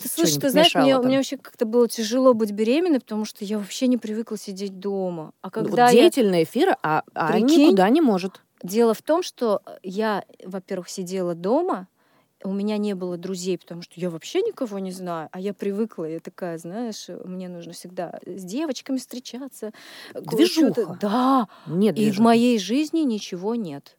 Ты, 0.01 0.09
слушай, 0.09 0.39
ты 0.39 0.49
знаешь, 0.49 0.73
мне, 0.73 0.95
там? 0.95 1.05
мне 1.05 1.17
вообще 1.17 1.37
как-то 1.37 1.65
было 1.65 1.87
тяжело 1.87 2.33
быть 2.33 2.51
беременной, 2.51 2.99
потому 2.99 3.25
что 3.25 3.45
я 3.45 3.59
вообще 3.59 3.87
не 3.87 3.97
привыкла 3.97 4.37
сидеть 4.37 4.79
дома. 4.79 5.33
А 5.41 5.47
Ну, 5.47 5.51
когда 5.51 5.85
вот 5.85 5.93
я... 5.93 6.01
деятельная 6.01 6.43
эфира, 6.43 6.77
а, 6.81 7.03
а 7.13 7.31
Прикинь. 7.33 7.67
никуда 7.67 7.89
не 7.89 8.01
может. 8.01 8.41
Дело 8.63 8.93
в 8.93 9.01
том, 9.01 9.21
что 9.21 9.61
я, 9.83 10.23
во-первых, 10.43 10.89
сидела 10.89 11.35
дома, 11.35 11.87
у 12.43 12.53
меня 12.53 12.77
не 12.77 12.93
было 12.93 13.17
друзей, 13.17 13.57
потому 13.57 13.81
что 13.81 13.93
я 13.95 14.09
вообще 14.09 14.41
никого 14.41 14.79
не 14.79 14.91
знаю, 14.91 15.29
а 15.31 15.39
я 15.39 15.53
привыкла, 15.53 16.05
я 16.05 16.19
такая, 16.19 16.57
знаешь, 16.57 17.07
мне 17.25 17.49
нужно 17.49 17.73
всегда 17.73 18.19
с 18.25 18.43
девочками 18.43 18.97
встречаться. 18.97 19.71
Движуха. 20.13 20.97
Да, 21.01 21.47
Нет 21.67 21.97
и 21.97 22.11
в 22.11 22.19
моей 22.19 22.59
жизни 22.59 22.99
ничего 23.01 23.55
нет. 23.55 23.95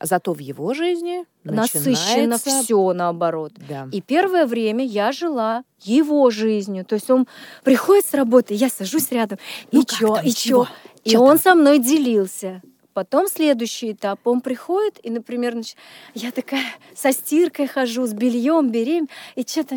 Зато 0.00 0.32
в 0.34 0.40
его 0.40 0.74
жизни 0.74 1.24
Насыщенно 1.44 2.32
начинается... 2.32 2.62
все 2.62 2.92
наоборот. 2.92 3.52
Да. 3.68 3.88
И 3.92 4.00
первое 4.00 4.44
время 4.44 4.84
я 4.84 5.12
жила 5.12 5.62
его 5.80 6.30
жизнью. 6.30 6.84
То 6.84 6.96
есть 6.96 7.10
он 7.10 7.28
приходит 7.62 8.04
с 8.04 8.12
работы, 8.12 8.54
я 8.54 8.68
сажусь 8.68 9.12
рядом, 9.12 9.38
Ну 9.70 9.82
и 9.82 9.86
чё, 9.86 10.16
там, 10.16 10.26
и 10.26 10.30
чего? 10.32 10.64
чё? 10.64 10.70
И 11.04 11.10
Чё 11.10 11.20
он 11.20 11.38
со 11.38 11.54
мной 11.54 11.78
делился. 11.78 12.60
Потом 12.94 13.26
следующий 13.28 13.92
этап, 13.92 14.20
он 14.26 14.40
приходит, 14.40 14.98
и, 15.02 15.10
например, 15.10 15.56
нач- 15.56 15.74
я 16.14 16.30
такая 16.30 16.64
со 16.94 17.12
стиркой 17.12 17.66
хожу, 17.66 18.06
с 18.06 18.12
бельем 18.12 18.70
берем, 18.70 19.08
и 19.34 19.42
что-то... 19.42 19.76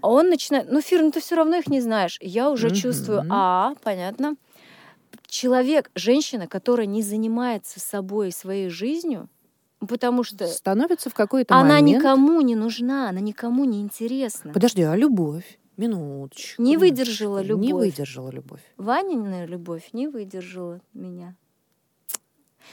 А 0.00 0.08
он 0.08 0.30
начинает, 0.30 0.70
ну, 0.70 0.80
Фир, 0.80 1.02
ну 1.02 1.10
ты 1.10 1.20
все 1.20 1.36
равно 1.36 1.56
их 1.56 1.66
не 1.68 1.80
знаешь. 1.80 2.18
Я 2.20 2.50
уже 2.50 2.70
чувствую, 2.74 3.22
Мгм. 3.22 3.32
а, 3.32 3.74
понятно. 3.82 4.36
Человек, 5.26 5.90
женщина, 5.94 6.46
которая 6.46 6.86
не 6.86 7.02
занимается 7.02 7.80
собой 7.80 8.28
и 8.28 8.32
своей 8.32 8.68
жизнью, 8.68 9.28
потому 9.80 10.22
что 10.24 10.46
Становится 10.46 11.08
в 11.10 11.14
какой-то 11.14 11.54
она 11.54 11.74
момент... 11.80 11.98
никому 11.98 12.40
не 12.40 12.54
нужна, 12.56 13.08
она 13.08 13.20
никому 13.20 13.64
не 13.64 13.80
интересна. 13.80 14.52
Подожди, 14.52 14.82
а 14.82 14.94
любовь? 14.96 15.58
Минуточку. 15.76 16.62
Не 16.62 16.76
выдержала 16.76 17.38
Не 17.38 17.48
любовь. 17.48 17.72
выдержала 17.72 18.30
любовь. 18.30 18.60
Ванина 18.76 19.46
любовь 19.46 19.88
не 19.92 20.06
выдержала 20.06 20.80
меня. 20.92 21.34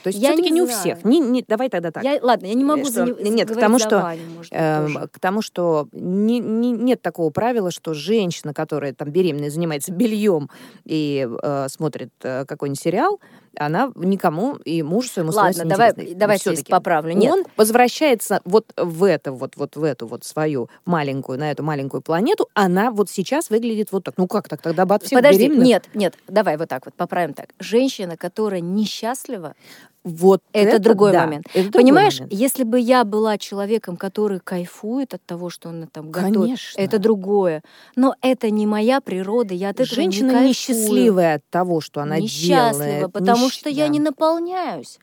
То 0.02 0.08
есть 0.08 0.18
все-таки 0.18 0.50
не 0.50 0.60
не, 0.60 0.62
у 0.62 0.66
всех. 0.66 1.04
Не, 1.04 1.18
не, 1.18 1.44
давай 1.46 1.68
тогда 1.68 1.90
так. 1.90 2.02
Я, 2.02 2.18
ладно, 2.22 2.46
я 2.46 2.54
не 2.54 2.64
могу 2.64 2.84
что- 2.84 2.92
за 2.92 3.04
не- 3.22 3.30
нет, 3.30 3.50
к 3.50 3.54
тому, 3.58 3.78
что, 3.78 4.00
Ваню, 4.00 4.22
может 4.36 4.52
быть, 4.52 4.94
тоже. 4.94 5.08
к 5.12 5.18
тому, 5.18 5.42
что 5.42 5.88
не- 5.92 6.38
не- 6.38 6.72
нет 6.72 7.02
такого 7.02 7.30
правила, 7.30 7.70
что 7.70 7.92
женщина, 7.92 8.54
которая 8.54 8.94
там 8.94 9.10
беременная, 9.10 9.50
занимается 9.50 9.92
бельем 9.92 10.48
и 10.86 11.28
э, 11.42 11.66
смотрит 11.68 12.10
э, 12.22 12.44
какой-нибудь 12.46 12.80
сериал, 12.80 13.20
она 13.56 13.92
никому 13.96 14.54
и 14.56 14.82
мужу 14.82 15.08
своему 15.08 15.32
Ладно, 15.32 15.64
давай, 15.64 15.92
Всё-таки 15.92 16.56
здесь 16.56 16.64
поправлю. 16.64 17.14
Нет, 17.14 17.32
Он 17.32 17.44
возвращается 17.56 18.40
вот 18.44 18.66
в 18.76 19.04
это, 19.04 19.32
вот, 19.32 19.56
вот 19.56 19.76
в 19.76 19.82
эту 19.84 20.06
вот 20.06 20.24
свою 20.24 20.68
маленькую, 20.84 21.38
на 21.38 21.50
эту 21.50 21.62
маленькую 21.62 22.00
планету, 22.02 22.48
она 22.54 22.90
вот 22.90 23.10
сейчас 23.10 23.50
выглядит 23.50 23.92
вот 23.92 24.04
так. 24.04 24.14
Ну 24.16 24.26
как 24.26 24.48
так? 24.48 24.62
Тогда 24.62 24.86
бы 24.86 24.94
от 24.94 25.02
всех 25.02 25.18
подожди, 25.18 25.42
беременных- 25.46 25.66
нет, 25.66 25.84
нет, 25.94 26.14
давай 26.28 26.56
вот 26.56 26.68
так 26.68 26.86
вот, 26.86 26.94
поправим 26.94 27.34
так. 27.34 27.48
Женщина, 27.58 28.16
которая 28.16 28.60
несчастлива, 28.60 29.54
Вот 30.02 30.40
Это, 30.54 30.78
другой 30.78 31.12
да, 31.12 31.20
момент. 31.26 31.46
это 31.52 31.64
другой 31.64 31.82
Понимаешь, 31.82 32.20
момент. 32.20 32.32
если 32.32 32.64
бы 32.64 32.80
я 32.80 33.04
была 33.04 33.36
человеком, 33.36 33.98
который 33.98 34.40
кайфует 34.40 35.12
от 35.12 35.22
того, 35.26 35.50
что 35.50 35.68
он 35.68 35.88
там 35.92 36.10
готовит, 36.10 36.34
Конечно. 36.40 36.80
это 36.80 36.98
другое. 36.98 37.62
Но 37.96 38.14
это 38.22 38.48
не 38.50 38.66
моя 38.66 39.02
природа, 39.02 39.52
я 39.52 39.68
от 39.68 39.74
этого 39.80 39.94
Женщина 39.94 40.28
не 40.28 40.32
кайфую. 40.32 40.48
несчастливая 40.48 41.34
от 41.36 41.42
того, 41.50 41.82
что 41.82 42.00
она 42.00 42.18
Несчастлива, 42.18 42.84
делает. 42.86 43.12
потому 43.12 43.46
Несч- 43.48 43.52
что 43.52 43.68
я 43.68 43.84
да. 43.86 43.88
не 43.88 44.00
наполняюсь. 44.00 44.98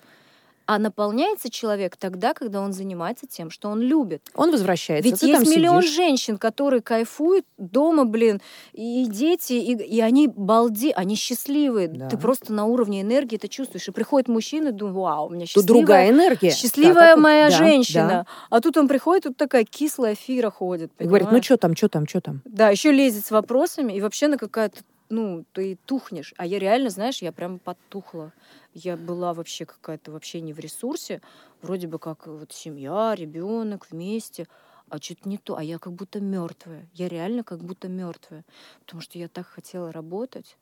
А 0.67 0.80
наполняется 0.80 1.49
человек 1.49 1.95
тогда, 1.97 2.34
когда 2.34 2.60
он 2.62 2.73
занимается 2.73 3.25
тем, 3.25 3.49
что 3.49 3.69
он 3.69 3.82
любит. 3.82 4.21
Он 4.36 4.51
возвращается, 4.51 5.10
Ведь 5.10 5.21
есть 5.23 5.49
миллион 5.49 5.82
сидишь. 5.82 5.95
женщин, 5.95 6.38
которые 6.38 6.82
кайфуют 6.82 7.45
дома, 7.58 8.03
блин, 8.06 8.41
и 8.73 9.06
дети, 9.08 9.53
и, 9.53 9.73
и 9.75 10.01
они 10.01 10.27
балди, 10.27 10.91
они 10.91 11.15
счастливые. 11.15 11.88
Да. 11.88 12.10
Ты 12.10 12.17
просто 12.17 12.51
на 12.51 12.65
уровне 12.65 13.01
энергии 13.01 13.38
это 13.38 13.47
чувствуешь. 13.47 13.88
И 13.88 13.91
приходит 13.91 14.27
мужчина, 14.27 14.67
и 14.69 14.71
думает, 14.71 14.95
вау, 14.97 15.27
у 15.27 15.30
меня 15.30 15.45
Тут 15.45 15.49
счастливая, 15.49 15.80
другая 15.82 16.10
энергия. 16.12 16.51
счастливая 16.51 17.15
Да, 17.15 17.21
моя. 17.21 17.49
Да, 17.49 17.58
женщина. 17.58 18.08
да. 18.08 18.25
А 18.49 18.60
тут 18.60 18.75
он 18.75 18.89
приходит, 18.89 19.23
тут 19.23 19.38
такая 19.38 19.63
кислая 19.63 20.15
фира 20.15 20.49
ходит. 20.49 20.91
И 20.99 21.06
говорит, 21.06 21.32
ну 21.32 21.41
что 21.41 21.56
там, 21.58 21.77
что 21.77 21.88
там, 21.88 22.06
что 22.08 22.19
там? 22.19 22.41
Да, 22.43 22.69
еще 22.69 22.91
лезет 22.91 23.25
с 23.25 23.32
вопросами, 23.32 23.93
и 23.93 24.01
вообще 24.01 24.27
на 24.27 24.38
какая-то, 24.38 24.82
ну, 25.10 25.46
ты 25.54 25.78
тухнешь. 25.86 26.34
А 26.38 26.46
я 26.46 26.60
реально, 26.60 26.89
знаешь, 26.89 27.22
я 27.22 27.32
прям 27.32 27.60
потухла. 27.60 28.34
Я 28.74 28.98
была 28.98 29.34
вообще 29.34 29.65
какая-то 29.65 30.12
вообще 30.12 30.41
не 30.41 30.54
в 30.54 30.60
ресурсе. 30.60 31.22
Вроде 31.62 31.88
бы 31.88 32.00
как 32.00 32.28
вот 32.28 32.52
семья, 32.52 33.15
ребенок 33.15 33.88
вместе. 33.89 34.48
А 34.89 35.00
что-то 35.00 35.28
не 35.28 35.38
то. 35.38 35.58
А 35.58 35.63
я 35.63 35.80
как 35.80 35.93
будто 35.93 36.20
мертвая. 36.20 36.88
Я 36.93 37.10
реально 37.10 37.43
как 37.43 37.63
будто 37.63 37.88
мертвая. 37.88 38.46
Потому 38.80 39.02
что 39.02 39.17
я 39.20 39.28
так 39.28 39.48
хотела 39.48 39.91
работать. 39.91 40.58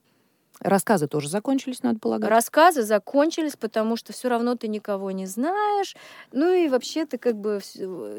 Рассказы 0.59 1.07
тоже 1.07 1.27
закончились, 1.27 1.83
надо 1.83 1.99
полагать. 1.99 2.29
Рассказы 2.29 2.83
закончились, 2.83 3.57
потому 3.57 3.97
что 3.97 4.13
все 4.13 4.29
равно 4.29 4.55
ты 4.55 4.67
никого 4.67 5.11
не 5.11 5.25
знаешь. 5.25 5.95
Ну 6.31 6.51
и 6.53 6.69
вообще 6.69 7.05
ты 7.05 7.17
как 7.17 7.35
бы 7.35 7.59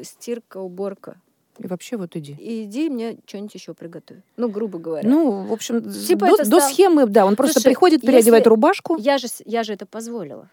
стирка, 0.03 0.57
уборка. 0.57 1.19
И 1.59 1.67
вообще 1.67 1.97
вот 1.97 2.15
иди. 2.15 2.33
И 2.39 2.63
иди 2.65 2.89
мне 2.89 3.17
что-нибудь 3.25 3.53
еще 3.55 3.73
приготовь. 3.73 4.17
Ну, 4.35 4.49
грубо 4.49 4.77
говоря. 4.79 5.07
Ну, 5.09 5.41
в 5.43 5.53
общем, 5.53 5.81
Типа 5.91 6.27
до, 6.27 6.37
до 6.37 6.45
стал- 6.45 6.61
схемы, 6.61 7.05
да, 7.07 7.25
он 7.25 7.35
просто 7.35 7.55
Слушай, 7.59 7.65
приходит, 7.65 8.01
переодевает 8.01 8.41
если- 8.41 8.49
рубашку. 8.49 8.97
Я 8.97 9.17
же, 9.17 9.27
я 9.45 9.63
же 9.63 9.73
это 9.73 9.85
позволила. 9.85 10.49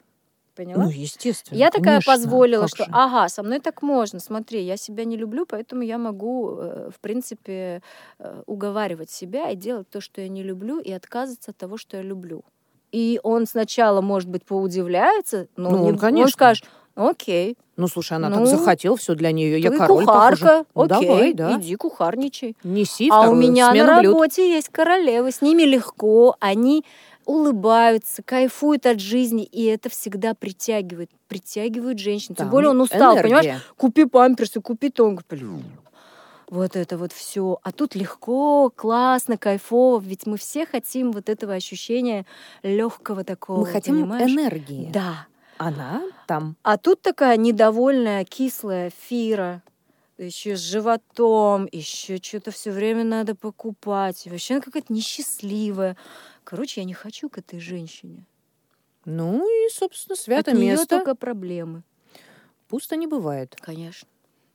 Поняла? 0.56 0.84
Ну, 0.84 0.88
естественно. 0.90 1.58
я 1.58 1.66
такая 1.70 2.00
конечно, 2.00 2.12
позволила, 2.12 2.68
что 2.68 2.84
же. 2.84 2.90
ага, 2.92 3.28
со 3.28 3.42
мной 3.42 3.58
так 3.58 3.82
можно. 3.82 4.20
Смотри, 4.20 4.62
я 4.62 4.76
себя 4.76 5.04
не 5.04 5.16
люблю, 5.16 5.46
поэтому 5.46 5.82
я 5.82 5.98
могу, 5.98 6.56
э, 6.60 6.90
в 6.94 7.00
принципе, 7.00 7.82
э, 8.20 8.42
уговаривать 8.46 9.10
себя 9.10 9.50
и 9.50 9.56
делать 9.56 9.88
то, 9.90 10.00
что 10.00 10.20
я 10.20 10.28
не 10.28 10.44
люблю, 10.44 10.78
и 10.78 10.92
отказываться 10.92 11.50
от 11.50 11.56
того, 11.56 11.76
что 11.76 11.96
я 11.96 12.04
люблю. 12.04 12.44
И 12.92 13.18
он 13.24 13.46
сначала, 13.48 14.00
может 14.00 14.28
быть, 14.30 14.44
поудивляется, 14.44 15.48
но 15.56 15.70
Ну, 15.70 15.78
не- 15.78 15.88
он, 15.88 15.98
конечно. 15.98 16.30
скажет, 16.30 16.64
окей, 16.94 17.56
Ну, 17.76 17.88
слушай, 17.88 18.12
она 18.14 18.28
Ну, 18.28 18.36
так 18.46 18.46
захотела, 18.46 18.96
все 18.96 19.14
для 19.14 19.32
нее. 19.32 19.58
Я 19.58 19.70
король, 19.70 20.04
похоже. 20.04 20.36
кухарка, 20.36 20.64
Ну, 20.74 20.82
окей, 20.84 21.08
давай, 21.08 21.32
да. 21.34 21.58
иди 21.60 21.74
кухарничай. 21.76 22.56
Неси 22.62 23.08
А 23.10 23.28
у 23.28 23.34
меня 23.34 23.66
на 23.74 23.98
блюд. 24.00 24.12
работе 24.14 24.48
есть 24.52 24.68
королевы, 24.68 25.30
с 25.32 25.42
ними 25.42 25.62
легко, 25.62 26.36
они 26.40 26.84
улыбаются, 27.26 28.22
кайфуют 28.22 28.86
от 28.86 29.00
жизни, 29.00 29.44
и 29.44 29.64
это 29.64 29.88
всегда 29.88 30.34
притягивает, 30.34 31.10
притягивает 31.26 31.98
женщин. 31.98 32.34
Тем 32.34 32.50
более 32.50 32.70
он 32.70 32.80
устал, 32.80 33.14
энергия. 33.14 33.22
понимаешь? 33.38 33.62
Купи 33.76 34.04
памперсы, 34.04 34.60
купи 34.60 34.90
то. 34.90 35.04
Он 35.04 35.16
говорит, 35.16 35.26
«Блин, 35.30 35.64
Вот 36.50 36.76
это 36.76 36.98
вот 36.98 37.12
все. 37.12 37.58
А 37.62 37.72
тут 37.72 37.94
легко, 37.94 38.70
классно, 38.76 39.38
кайфово. 39.38 39.98
Ведь 40.00 40.26
мы 40.26 40.36
все 40.36 40.66
хотим 40.66 41.10
вот 41.12 41.28
этого 41.30 41.54
ощущения 41.54 42.26
легкого 42.62 43.24
такого. 43.24 43.60
Мы 43.60 43.66
хотим 43.66 43.94
понимаешь? 43.96 44.30
энергии. 44.30 44.90
Да. 44.92 45.26
Она 45.58 46.02
там. 46.26 46.56
А 46.62 46.76
тут 46.78 47.02
такая 47.02 47.36
недовольная, 47.36 48.24
кислая 48.24 48.90
фира, 48.90 49.62
еще 50.18 50.56
с 50.56 50.60
животом, 50.60 51.68
еще 51.72 52.16
что-то 52.22 52.50
все 52.50 52.70
время 52.70 53.04
надо 53.04 53.34
покупать. 53.34 54.26
И 54.26 54.30
вообще 54.30 54.54
она 54.54 54.62
какая-то 54.62 54.92
несчастливая. 54.92 55.96
Короче, 56.44 56.80
я 56.80 56.84
не 56.84 56.94
хочу 56.94 57.28
к 57.28 57.38
этой 57.38 57.60
женщине. 57.60 58.24
Ну 59.04 59.46
и, 59.66 59.70
собственно, 59.70 60.16
святое 60.16 60.54
От 60.54 60.60
нее 60.60 60.72
место. 60.72 60.86
только 60.86 61.14
проблемы, 61.14 61.82
Пусто 62.68 62.96
не 62.96 63.06
бывает. 63.06 63.54
конечно. 63.60 64.08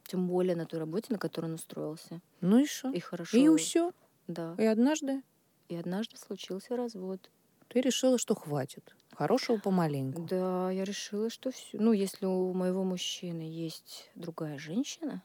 Тем 0.07 0.27
более 0.27 0.55
на 0.55 0.65
той 0.65 0.79
работе, 0.79 1.07
на 1.13 1.19
которой 1.19 1.45
он 1.45 1.53
устроился. 1.53 2.19
Ну 2.41 2.57
и 2.57 2.65
что? 2.65 2.89
И 2.89 2.99
хорошо. 2.99 3.37
И 3.37 3.57
все. 3.57 3.91
Да. 4.27 4.55
И 4.57 4.65
однажды 4.65 5.21
И 5.67 5.75
однажды 5.75 6.17
случился 6.17 6.75
развод. 6.75 7.29
ты 7.67 7.79
решила, 7.81 8.17
что 8.17 8.33
хватит. 8.33 8.95
Хорошего 9.19 9.57
помаленьку. 9.57 10.21
Да, 10.29 10.71
я 10.71 10.85
решила, 10.85 11.29
что 11.29 11.51
все. 11.51 11.77
Ну, 11.77 11.91
если 11.91 12.25
у 12.25 12.53
моего 12.53 12.85
мужчины 12.85 13.41
есть 13.41 14.09
другая 14.15 14.57
женщина, 14.57 15.21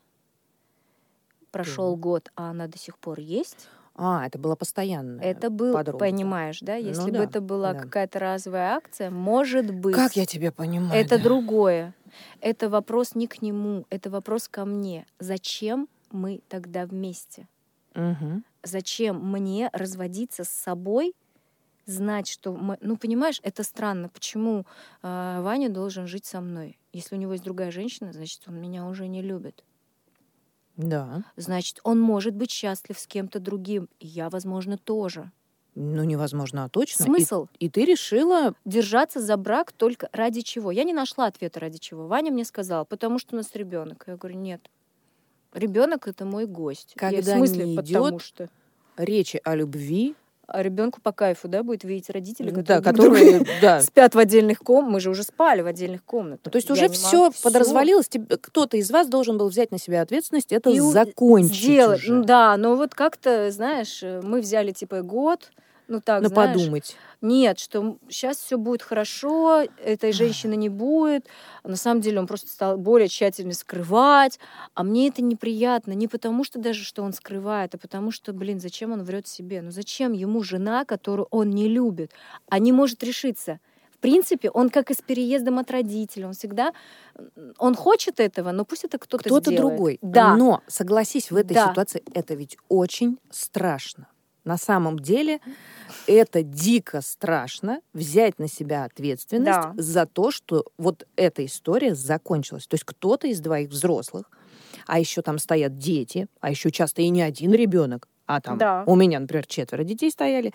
прошел 1.52 1.94
год, 1.94 2.32
а 2.34 2.50
она 2.50 2.66
до 2.66 2.76
сих 2.76 2.98
пор 2.98 3.20
есть, 3.20 3.68
А, 3.94 4.26
это 4.26 4.36
было 4.36 4.56
постоянно. 4.56 5.20
это 5.20 5.48
был, 5.48 5.74
подруга. 5.74 5.98
понимаешь, 5.98 6.58
да? 6.60 6.76
Ну 6.76 6.88
Если 6.88 7.12
бы 7.12 7.18
да, 7.18 7.22
это 7.22 7.40
была 7.40 7.72
да. 7.72 7.78
какая-то 7.82 8.18
разовая 8.18 8.74
акция, 8.74 9.10
может 9.12 9.72
быть. 9.72 9.94
Как 9.94 10.16
я 10.16 10.26
тебя 10.26 10.50
понимаю? 10.50 11.00
Это 11.00 11.16
да. 11.16 11.22
другое. 11.22 11.94
Это 12.40 12.68
вопрос 12.68 13.14
не 13.14 13.28
к 13.28 13.42
нему, 13.42 13.86
это 13.90 14.10
вопрос 14.10 14.48
ко 14.48 14.64
мне. 14.64 15.06
Зачем 15.20 15.88
мы 16.10 16.40
тогда 16.48 16.86
вместе? 16.86 17.46
Мгм. 17.94 18.42
Зачем 18.64 19.24
мне 19.30 19.70
разводиться 19.72 20.42
с 20.42 20.48
собой, 20.48 21.14
знать, 21.86 22.28
что 22.28 22.52
мы... 22.52 22.78
Ну, 22.80 22.96
понимаешь, 22.96 23.40
это 23.42 23.62
странно. 23.62 24.08
Почему 24.08 24.66
э, 25.02 25.40
Ваня 25.40 25.68
должен 25.68 26.06
жить 26.06 26.24
со 26.26 26.40
мной? 26.40 26.78
Если 26.92 27.14
у 27.14 27.18
него 27.18 27.32
есть 27.32 27.44
другая 27.44 27.70
женщина, 27.70 28.12
значит, 28.12 28.42
он 28.46 28.60
меня 28.60 28.86
уже 28.86 29.08
не 29.08 29.22
любит. 29.22 29.64
Да. 30.76 31.24
Значит, 31.36 31.80
он 31.84 32.00
может 32.00 32.34
быть 32.34 32.50
счастлив 32.50 32.98
с 32.98 33.06
кем-то 33.06 33.38
другим. 33.38 33.88
И 34.00 34.06
я, 34.06 34.28
возможно, 34.28 34.76
тоже. 34.76 35.30
Ну, 35.76 36.04
невозможно, 36.04 36.64
а 36.64 36.68
точно. 36.68 37.02
И- 37.02 37.06
Смысл 37.06 37.46
И, 37.58 37.68
ты 37.68 37.84
решила... 37.84 38.54
держаться 38.64 39.20
за 39.20 39.36
брак 39.36 39.72
только 39.72 40.08
ради 40.12 40.40
чего? 40.40 40.70
Я 40.70 40.84
не 40.84 40.92
нашла 40.92 41.26
ответа 41.26 41.60
ради 41.60 41.78
чего. 41.78 42.06
Ваня 42.06 42.30
мне 42.30 42.44
сказал, 42.44 42.86
потому 42.86 43.18
что 43.18 43.34
у 43.34 43.38
нас 43.38 43.54
ребенок. 43.54 44.04
Я 44.06 44.16
говорю, 44.16 44.38
нет. 44.38 44.70
Ребенок 45.52 46.08
это 46.08 46.24
мой 46.24 46.46
гость. 46.46 46.92
Я, 46.94 47.10
Когда 47.10 47.34
в 47.34 47.36
смысле, 47.36 47.66
не 47.66 47.76
потому 47.76 48.08
идёт 48.08 48.22
что. 48.22 48.48
Речи 48.96 49.40
о 49.42 49.56
любви, 49.56 50.14
А 50.46 50.62
ребенку 50.62 51.00
по 51.00 51.12
кайфу, 51.12 51.48
да, 51.48 51.62
будет 51.62 51.84
видеть 51.84 52.10
родителей, 52.10 52.50
да, 52.52 52.80
которые, 52.80 52.92
друг 53.36 53.38
которые, 53.48 53.60
да. 53.62 53.80
спят 53.80 54.14
в 54.14 54.18
отдельных 54.18 54.58
комнатах. 54.58 54.92
Мы 54.92 55.00
же 55.00 55.10
уже 55.10 55.22
спали 55.22 55.62
в 55.62 55.66
отдельных 55.66 56.04
комнатах. 56.04 56.40
Ну, 56.46 56.50
То 56.50 56.56
есть 56.56 56.68
Я 56.68 56.74
уже 56.74 56.88
все 56.88 57.30
подразвалилось, 57.42 58.08
тебе- 58.08 58.36
кто-то 58.36 58.76
из 58.76 58.90
вас 58.90 59.08
должен 59.08 59.38
был 59.38 59.48
взять 59.48 59.70
на 59.70 59.78
себя 59.78 60.02
ответственность, 60.02 60.52
это 60.52 60.70
И 60.70 60.80
закончить 60.80 61.54
Сделать. 61.54 62.00
уже. 62.02 62.22
Да, 62.22 62.56
но 62.56 62.76
вот 62.76 62.94
как-то, 62.94 63.50
знаешь, 63.50 64.00
э, 64.02 64.20
мы 64.22 64.40
взяли 64.40 64.72
типа 64.72 65.02
год, 65.02 65.50
ну 65.88 66.00
так, 66.00 66.22
Ну, 66.22 66.28
знаешь, 66.28 66.52
подумать. 66.52 66.96
Нет, 67.20 67.58
что 67.58 67.98
сейчас 68.08 68.38
все 68.38 68.56
будет 68.56 68.82
хорошо, 68.82 69.64
этой 69.82 70.12
женщины 70.12 70.54
не 70.56 70.68
будет. 70.68 71.26
А 71.62 71.68
на 71.68 71.76
самом 71.76 72.00
деле 72.00 72.18
он 72.18 72.26
просто 72.26 72.48
стал 72.48 72.76
более 72.78 73.08
тщательно 73.08 73.52
скрывать. 73.52 74.38
А 74.74 74.82
мне 74.82 75.08
это 75.08 75.22
неприятно. 75.22 75.92
Не 75.92 76.08
потому 76.08 76.44
что 76.44 76.58
даже, 76.58 76.84
что 76.84 77.02
он 77.02 77.12
скрывает, 77.12 77.74
а 77.74 77.78
потому 77.78 78.10
что, 78.10 78.32
блин, 78.32 78.60
зачем 78.60 78.92
он 78.92 79.02
врет 79.04 79.26
себе? 79.26 79.62
Ну 79.62 79.70
зачем 79.70 80.12
ему 80.12 80.42
жена, 80.42 80.84
которую 80.84 81.28
он 81.30 81.50
не 81.50 81.68
любит, 81.68 82.12
а 82.48 82.58
не 82.58 82.72
может 82.72 83.02
решиться? 83.02 83.60
В 83.90 83.98
принципе, 83.98 84.50
он 84.50 84.68
как 84.68 84.90
и 84.90 84.94
с 84.94 85.00
переездом 85.00 85.58
от 85.58 85.70
родителей. 85.70 86.26
Он 86.26 86.34
всегда... 86.34 86.72
Он 87.58 87.74
хочет 87.74 88.20
этого, 88.20 88.52
но 88.52 88.66
пусть 88.66 88.84
это 88.84 88.98
кто-то 88.98 89.24
Кто-то 89.24 89.56
другой. 89.56 89.98
Да. 90.02 90.36
Но, 90.36 90.62
согласись, 90.66 91.30
в 91.30 91.36
этой 91.36 91.54
Да. 91.54 91.70
ситуации 91.70 92.02
это 92.12 92.34
ведь 92.34 92.58
очень 92.68 93.18
страшно. 93.30 94.06
На 94.44 94.58
самом 94.58 94.98
деле 94.98 95.40
это 96.06 96.42
дико 96.42 97.00
страшно 97.00 97.80
взять 97.94 98.38
на 98.38 98.46
себя 98.48 98.84
ответственность 98.84 99.46
Да. 99.58 99.74
за 99.76 100.06
то, 100.06 100.30
что 100.30 100.64
вот 100.76 101.06
эта 101.16 101.44
история 101.46 101.94
закончилась. 101.94 102.66
То 102.66 102.74
есть 102.74 102.84
кто-то 102.84 103.26
из 103.26 103.40
двоих 103.40 103.70
взрослых, 103.70 104.30
а 104.86 104.98
еще 105.00 105.22
там 105.22 105.38
стоят 105.38 105.78
дети, 105.78 106.26
а 106.40 106.50
еще 106.50 106.70
часто 106.70 107.00
и 107.02 107.08
не 107.08 107.22
один 107.22 107.52
ребенок, 107.52 108.06
а 108.26 108.40
там 108.40 108.58
Да. 108.58 108.84
у 108.86 108.96
меня, 108.96 109.18
например, 109.18 109.46
четверо 109.46 109.82
детей 109.82 110.10
стояли. 110.10 110.52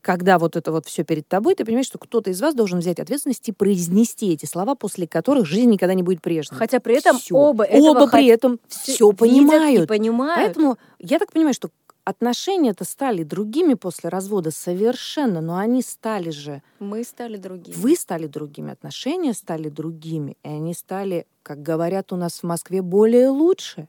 Когда 0.00 0.40
вот 0.40 0.56
это 0.56 0.72
вот 0.72 0.86
все 0.86 1.04
перед 1.04 1.28
тобой, 1.28 1.54
ты 1.54 1.64
понимаешь, 1.64 1.86
что 1.86 1.96
кто-то 1.96 2.28
из 2.30 2.40
вас 2.40 2.56
должен 2.56 2.80
взять 2.80 2.98
ответственность 2.98 3.48
и 3.48 3.52
произнести 3.52 4.32
эти 4.32 4.46
слова, 4.46 4.74
после 4.74 5.06
которых 5.06 5.46
жизнь 5.46 5.70
никогда 5.70 5.94
не 5.94 6.02
будет 6.02 6.20
прежней. 6.20 6.56
Хотя 6.58 6.80
при 6.80 6.96
этом 6.96 7.18
Всё. 7.20 7.36
оба 7.36 7.62
этого 7.62 8.00
оба 8.00 8.08
при 8.10 8.26
этом 8.26 8.58
все 8.66 9.12
понимают. 9.12 9.86
понимают. 9.88 10.36
Поэтому 10.54 10.76
я 10.98 11.20
так 11.20 11.30
понимаю, 11.32 11.54
что 11.54 11.70
отношения-то 12.04 12.84
стали 12.84 13.22
другими 13.22 13.74
после 13.74 14.08
развода 14.10 14.50
совершенно, 14.50 15.40
но 15.40 15.56
они 15.56 15.82
стали 15.82 16.30
же, 16.30 16.62
Мы 16.78 17.04
стали 17.04 17.36
другими. 17.36 17.74
вы 17.76 17.96
стали 17.96 18.26
другими, 18.26 18.72
отношения 18.72 19.34
стали 19.34 19.68
другими, 19.68 20.36
и 20.42 20.48
они 20.48 20.74
стали, 20.74 21.26
как 21.42 21.62
говорят 21.62 22.12
у 22.12 22.16
нас 22.16 22.40
в 22.40 22.42
Москве, 22.44 22.82
более 22.82 23.28
лучше. 23.28 23.88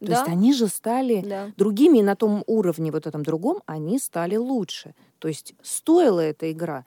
То 0.00 0.06
да? 0.06 0.12
есть 0.18 0.28
они 0.28 0.52
же 0.52 0.68
стали 0.68 1.22
Да. 1.22 1.52
другими, 1.56 1.98
и 1.98 2.02
на 2.02 2.14
том 2.16 2.44
уровне, 2.46 2.90
вот 2.92 3.06
этом 3.06 3.22
другом, 3.22 3.62
они 3.66 3.98
стали 3.98 4.36
лучше. 4.36 4.94
То 5.18 5.28
есть 5.28 5.54
стоила 5.62 6.20
эта 6.20 6.50
игра 6.52 6.84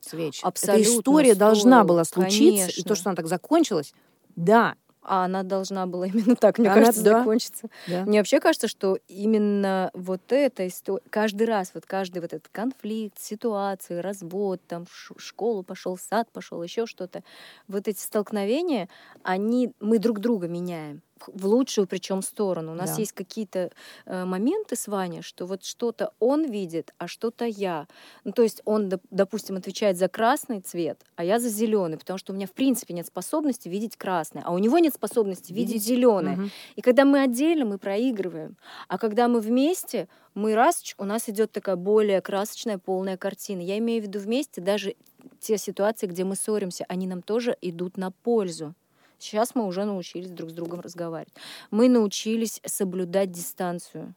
Свеч. 0.00 0.40
Абсолютно 0.44 0.80
Эта 0.82 0.90
история 0.98 1.34
должна 1.34 1.78
стоило, 1.78 1.84
была 1.84 2.04
случиться, 2.04 2.66
и 2.66 2.70
конечно. 2.72 2.84
то, 2.84 2.94
что 2.94 3.10
она 3.10 3.16
так 3.16 3.26
закончилась, 3.26 3.94
да, 4.36 4.76
А 5.10 5.24
она 5.24 5.42
должна 5.42 5.86
была 5.86 6.06
именно 6.12 6.36
так, 6.36 6.58
мне 6.58 6.68
Она- 6.68 6.80
кажется, 6.80 7.02
да. 7.02 7.18
закончиться. 7.20 7.68
да. 7.86 8.04
Мне 8.04 8.18
вообще 8.18 8.40
кажется, 8.40 8.68
что 8.68 8.98
именно 9.08 9.90
вот 9.94 10.20
эта 10.30 10.66
история, 10.66 11.02
каждый 11.08 11.46
раз, 11.46 11.70
вот 11.74 11.86
каждый 11.86 12.20
вот 12.20 12.32
этот 12.34 12.48
конфликт, 12.52 13.18
ситуации, 13.18 13.98
развод, 14.00 14.60
там 14.68 14.84
ш- 14.90 15.14
школу 15.16 15.62
пошел, 15.62 15.96
сад 15.96 16.28
пошел, 16.32 16.62
еще 16.62 16.84
что-то, 16.86 17.22
вот 17.68 17.88
эти 17.88 18.00
столкновения, 18.00 18.88
они, 19.22 19.72
мы 19.80 19.98
друг 19.98 20.20
друга 20.20 20.46
меняем 20.46 21.00
в- 21.26 21.46
лучшую 21.46 21.86
причем 21.86 22.22
сторону. 22.22 22.72
У 22.72 22.74
нас 22.74 22.90
Да. 22.90 22.96
есть 23.00 23.12
какие-то 23.12 23.70
э, 24.06 24.24
моменты 24.24 24.76
с 24.76 24.86
Ваней, 24.86 25.22
что 25.22 25.46
вот 25.46 25.64
что-то 25.64 26.12
он 26.20 26.44
видит, 26.50 26.92
а 26.98 27.08
что-то 27.08 27.44
я. 27.44 27.86
Ну, 28.24 28.32
то 28.32 28.42
есть 28.42 28.62
он, 28.64 28.88
доп- 28.88 29.00
допустим, 29.10 29.56
отвечает 29.56 29.96
за 29.96 30.08
красный 30.08 30.60
цвет, 30.60 31.00
а 31.16 31.24
я 31.24 31.38
за 31.40 31.48
зеленый, 31.48 31.98
потому 31.98 32.18
что 32.18 32.32
у 32.32 32.36
меня 32.36 32.46
в 32.46 32.52
принципе 32.52 32.94
нет 32.94 33.06
способности 33.06 33.68
видеть 33.68 33.96
красный, 33.96 34.42
а 34.44 34.52
у 34.52 34.58
него 34.58 34.78
нет 34.78 34.94
способности 34.94 35.52
видеть, 35.52 35.74
Видеть, 35.74 35.86
зеленый. 35.86 36.36
Мгм. 36.36 36.50
И 36.76 36.80
когда 36.82 37.04
мы 37.04 37.20
отдельно, 37.22 37.64
мы 37.64 37.78
проигрываем. 37.78 38.56
А 38.88 38.98
когда 38.98 39.26
мы 39.28 39.40
вместе, 39.40 40.08
мы 40.34 40.54
раз, 40.54 40.94
у 40.98 41.04
нас 41.04 41.28
идет 41.28 41.50
такая 41.52 41.76
более 41.76 42.20
красочная, 42.20 42.78
полная 42.78 43.16
картина. 43.16 43.60
Я 43.60 43.78
имею 43.78 44.02
в 44.02 44.06
виду 44.06 44.18
вместе 44.20 44.60
даже 44.60 44.94
те 45.40 45.58
ситуации, 45.58 46.06
где 46.06 46.24
мы 46.24 46.36
ссоримся, 46.36 46.84
они 46.88 47.06
нам 47.06 47.22
тоже 47.22 47.56
идут 47.60 47.96
на 47.96 48.10
пользу. 48.12 48.74
Сейчас 49.18 49.54
мы 49.54 49.66
уже 49.66 49.84
научились 49.84 50.30
друг 50.30 50.50
с 50.50 50.52
другом 50.52 50.80
разговаривать. 50.80 51.34
Мы 51.70 51.88
научились 51.88 52.60
соблюдать 52.64 53.32
дистанцию. 53.32 54.14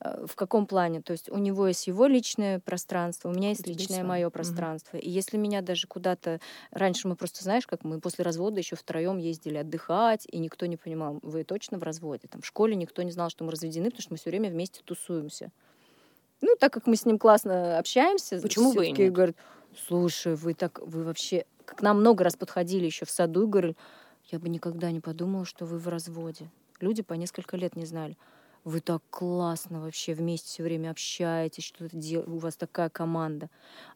Э, 0.00 0.24
В 0.26 0.34
каком 0.36 0.66
плане? 0.66 1.02
То 1.02 1.12
есть 1.12 1.28
у 1.28 1.36
него 1.36 1.66
есть 1.66 1.86
его 1.86 2.06
личное 2.06 2.60
пространство, 2.60 3.28
у 3.28 3.32
меня 3.32 3.50
есть 3.50 3.66
личное 3.66 4.04
мое 4.04 4.30
пространство. 4.30 4.96
И 4.96 5.10
если 5.10 5.36
меня 5.36 5.60
даже 5.60 5.86
куда-то... 5.86 6.40
Раньше 6.70 7.08
мы 7.08 7.16
просто, 7.16 7.42
знаешь, 7.42 7.66
как 7.66 7.84
мы 7.84 8.00
после 8.00 8.24
развода 8.24 8.58
еще 8.58 8.76
втроем 8.76 9.18
ездили 9.18 9.56
отдыхать, 9.58 10.26
и 10.30 10.38
никто 10.38 10.66
не 10.66 10.76
понимал, 10.76 11.18
вы 11.22 11.44
точно 11.44 11.78
в 11.78 11.82
разводе. 11.82 12.28
Там 12.28 12.40
в 12.40 12.46
школе 12.46 12.76
никто 12.76 13.02
не 13.02 13.10
знал, 13.10 13.30
что 13.30 13.44
мы 13.44 13.50
разведены, 13.50 13.86
потому 13.86 14.02
что 14.02 14.12
мы 14.12 14.18
все 14.18 14.30
время 14.30 14.50
вместе 14.50 14.80
тусуемся. 14.84 15.50
Ну, 16.40 16.54
так 16.58 16.72
как 16.72 16.86
мы 16.86 16.94
с 16.94 17.04
ним 17.04 17.18
классно 17.18 17.78
общаемся, 17.78 18.40
Почему 18.40 18.72
бы 18.72 18.86
и 18.86 18.92
нет? 18.92 19.12
говорит, 19.12 19.36
слушай, 19.88 20.36
вы 20.36 20.54
так, 20.54 20.78
вы 20.80 21.02
вообще... 21.02 21.44
К 21.64 21.82
нам 21.82 22.00
много 22.00 22.24
раз 22.24 22.36
подходили 22.36 22.86
еще 22.86 23.04
в 23.04 23.10
саду 23.10 23.42
и 23.42 23.46
говорили, 23.46 23.76
я 24.28 24.38
бы 24.38 24.48
никогда 24.48 24.90
не 24.90 25.00
подумала, 25.00 25.44
что 25.44 25.64
вы 25.66 25.78
в 25.78 25.88
разводе. 25.88 26.50
Люди 26.80 27.02
по 27.02 27.14
несколько 27.14 27.56
лет 27.56 27.76
не 27.76 27.86
знали. 27.86 28.16
Вы 28.64 28.80
так 28.80 29.02
классно 29.10 29.80
вообще 29.80 30.14
вместе 30.14 30.48
все 30.48 30.62
время 30.62 30.90
общаетесь, 30.90 31.64
что-то 31.64 31.96
дел... 31.96 32.24
у 32.26 32.38
вас 32.38 32.56
такая 32.56 32.90
команда. 32.90 33.48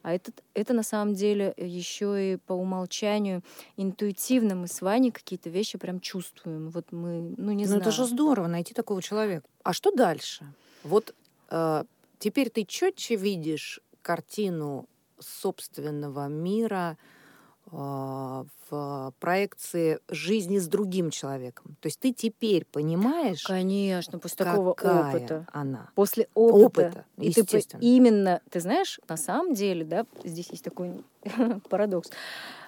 А 0.03 0.15
это, 0.15 0.33
это 0.55 0.73
на 0.73 0.83
самом 0.83 1.15
деле 1.15 1.53
еще 1.57 2.35
и 2.35 2.37
по 2.37 2.53
умолчанию 2.55 3.43
интуитивно 3.77 4.55
мы 4.55 4.69
с 4.69 4.81
Ваней 4.81 5.11
какие-то 5.11 5.51
вещи 5.51 5.79
прям 5.79 6.01
чувствуем. 6.01 6.71
Вот 6.71 6.91
мы, 6.93 7.35
ну 7.37 7.53
не 7.53 7.65
Ну, 7.65 7.69
знаю. 7.69 7.83
это 7.83 7.91
же 7.91 8.05
здорово 8.07 8.47
найти 8.47 8.73
такого 8.73 9.03
человека. 9.03 9.47
А 9.63 9.73
что 9.73 9.91
дальше? 9.91 10.47
Вот 10.85 11.15
э, 11.51 11.85
теперь 12.19 12.49
ты 12.49 12.65
четче 12.65 13.17
видишь 13.17 13.81
картину 14.01 14.89
собственного 15.19 16.29
мира 16.29 16.97
э, 16.97 17.22
в 17.71 19.15
проекции 19.19 19.99
жизни 20.09 20.59
с 20.59 20.67
другим 20.69 21.11
человеком. 21.11 21.77
То 21.81 21.87
есть 21.87 22.01
ты 22.01 22.13
теперь 22.13 22.65
понимаешь, 22.67 23.45
Конечно, 23.45 24.19
после 24.19 24.45
такого 24.45 24.71
опыта. 24.73 25.47
она. 25.53 25.91
После 25.95 26.29
опыта. 26.35 26.89
Опыта, 26.89 27.05
И 27.19 27.33
ты 27.33 27.63
именно, 27.81 28.41
ты 28.51 28.61
знаешь, 28.61 29.01
на 29.09 29.17
самом 29.17 29.55
деле, 29.55 29.85
да, 29.85 30.07
здесь 30.25 30.51
есть 30.51 30.65
такой 30.65 31.03
парадокс. 31.69 32.11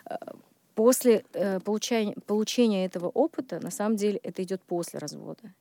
Э, 0.08 0.16
После 0.74 1.24
э, 1.34 1.60
получания, 1.60 2.16
получения 2.26 2.84
этого 2.84 3.08
опыта, 3.08 3.60
на 3.60 3.70
самом 3.70 3.96
деле, 3.96 4.18
это 4.22 4.42
идет 4.42 4.60
после 4.62 4.98
развода. 4.98 5.54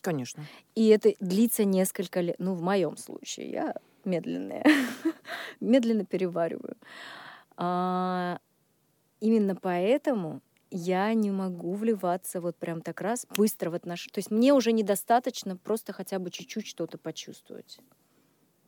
Конечно. 0.00 0.44
И 0.74 0.88
это 0.88 1.12
длится 1.20 1.64
несколько 1.64 2.20
лет. 2.20 2.36
Ну, 2.38 2.54
в 2.54 2.62
моем 2.62 2.96
случае, 2.96 3.50
я 3.50 3.74
медленная. 4.04 4.64
Медленно 5.60 6.04
перевариваю. 6.04 6.76
А, 7.56 8.38
именно 9.20 9.56
поэтому 9.56 10.42
я 10.70 11.12
не 11.14 11.30
могу 11.30 11.74
вливаться 11.74 12.40
вот 12.40 12.56
прям 12.56 12.82
так 12.82 13.00
раз 13.00 13.26
быстро 13.36 13.70
в 13.70 13.74
отношения. 13.74 14.12
То 14.12 14.18
есть 14.18 14.30
мне 14.30 14.52
уже 14.52 14.72
недостаточно 14.72 15.56
просто 15.56 15.92
хотя 15.92 16.18
бы 16.18 16.30
чуть-чуть 16.30 16.66
что-то 16.66 16.98
почувствовать. 16.98 17.78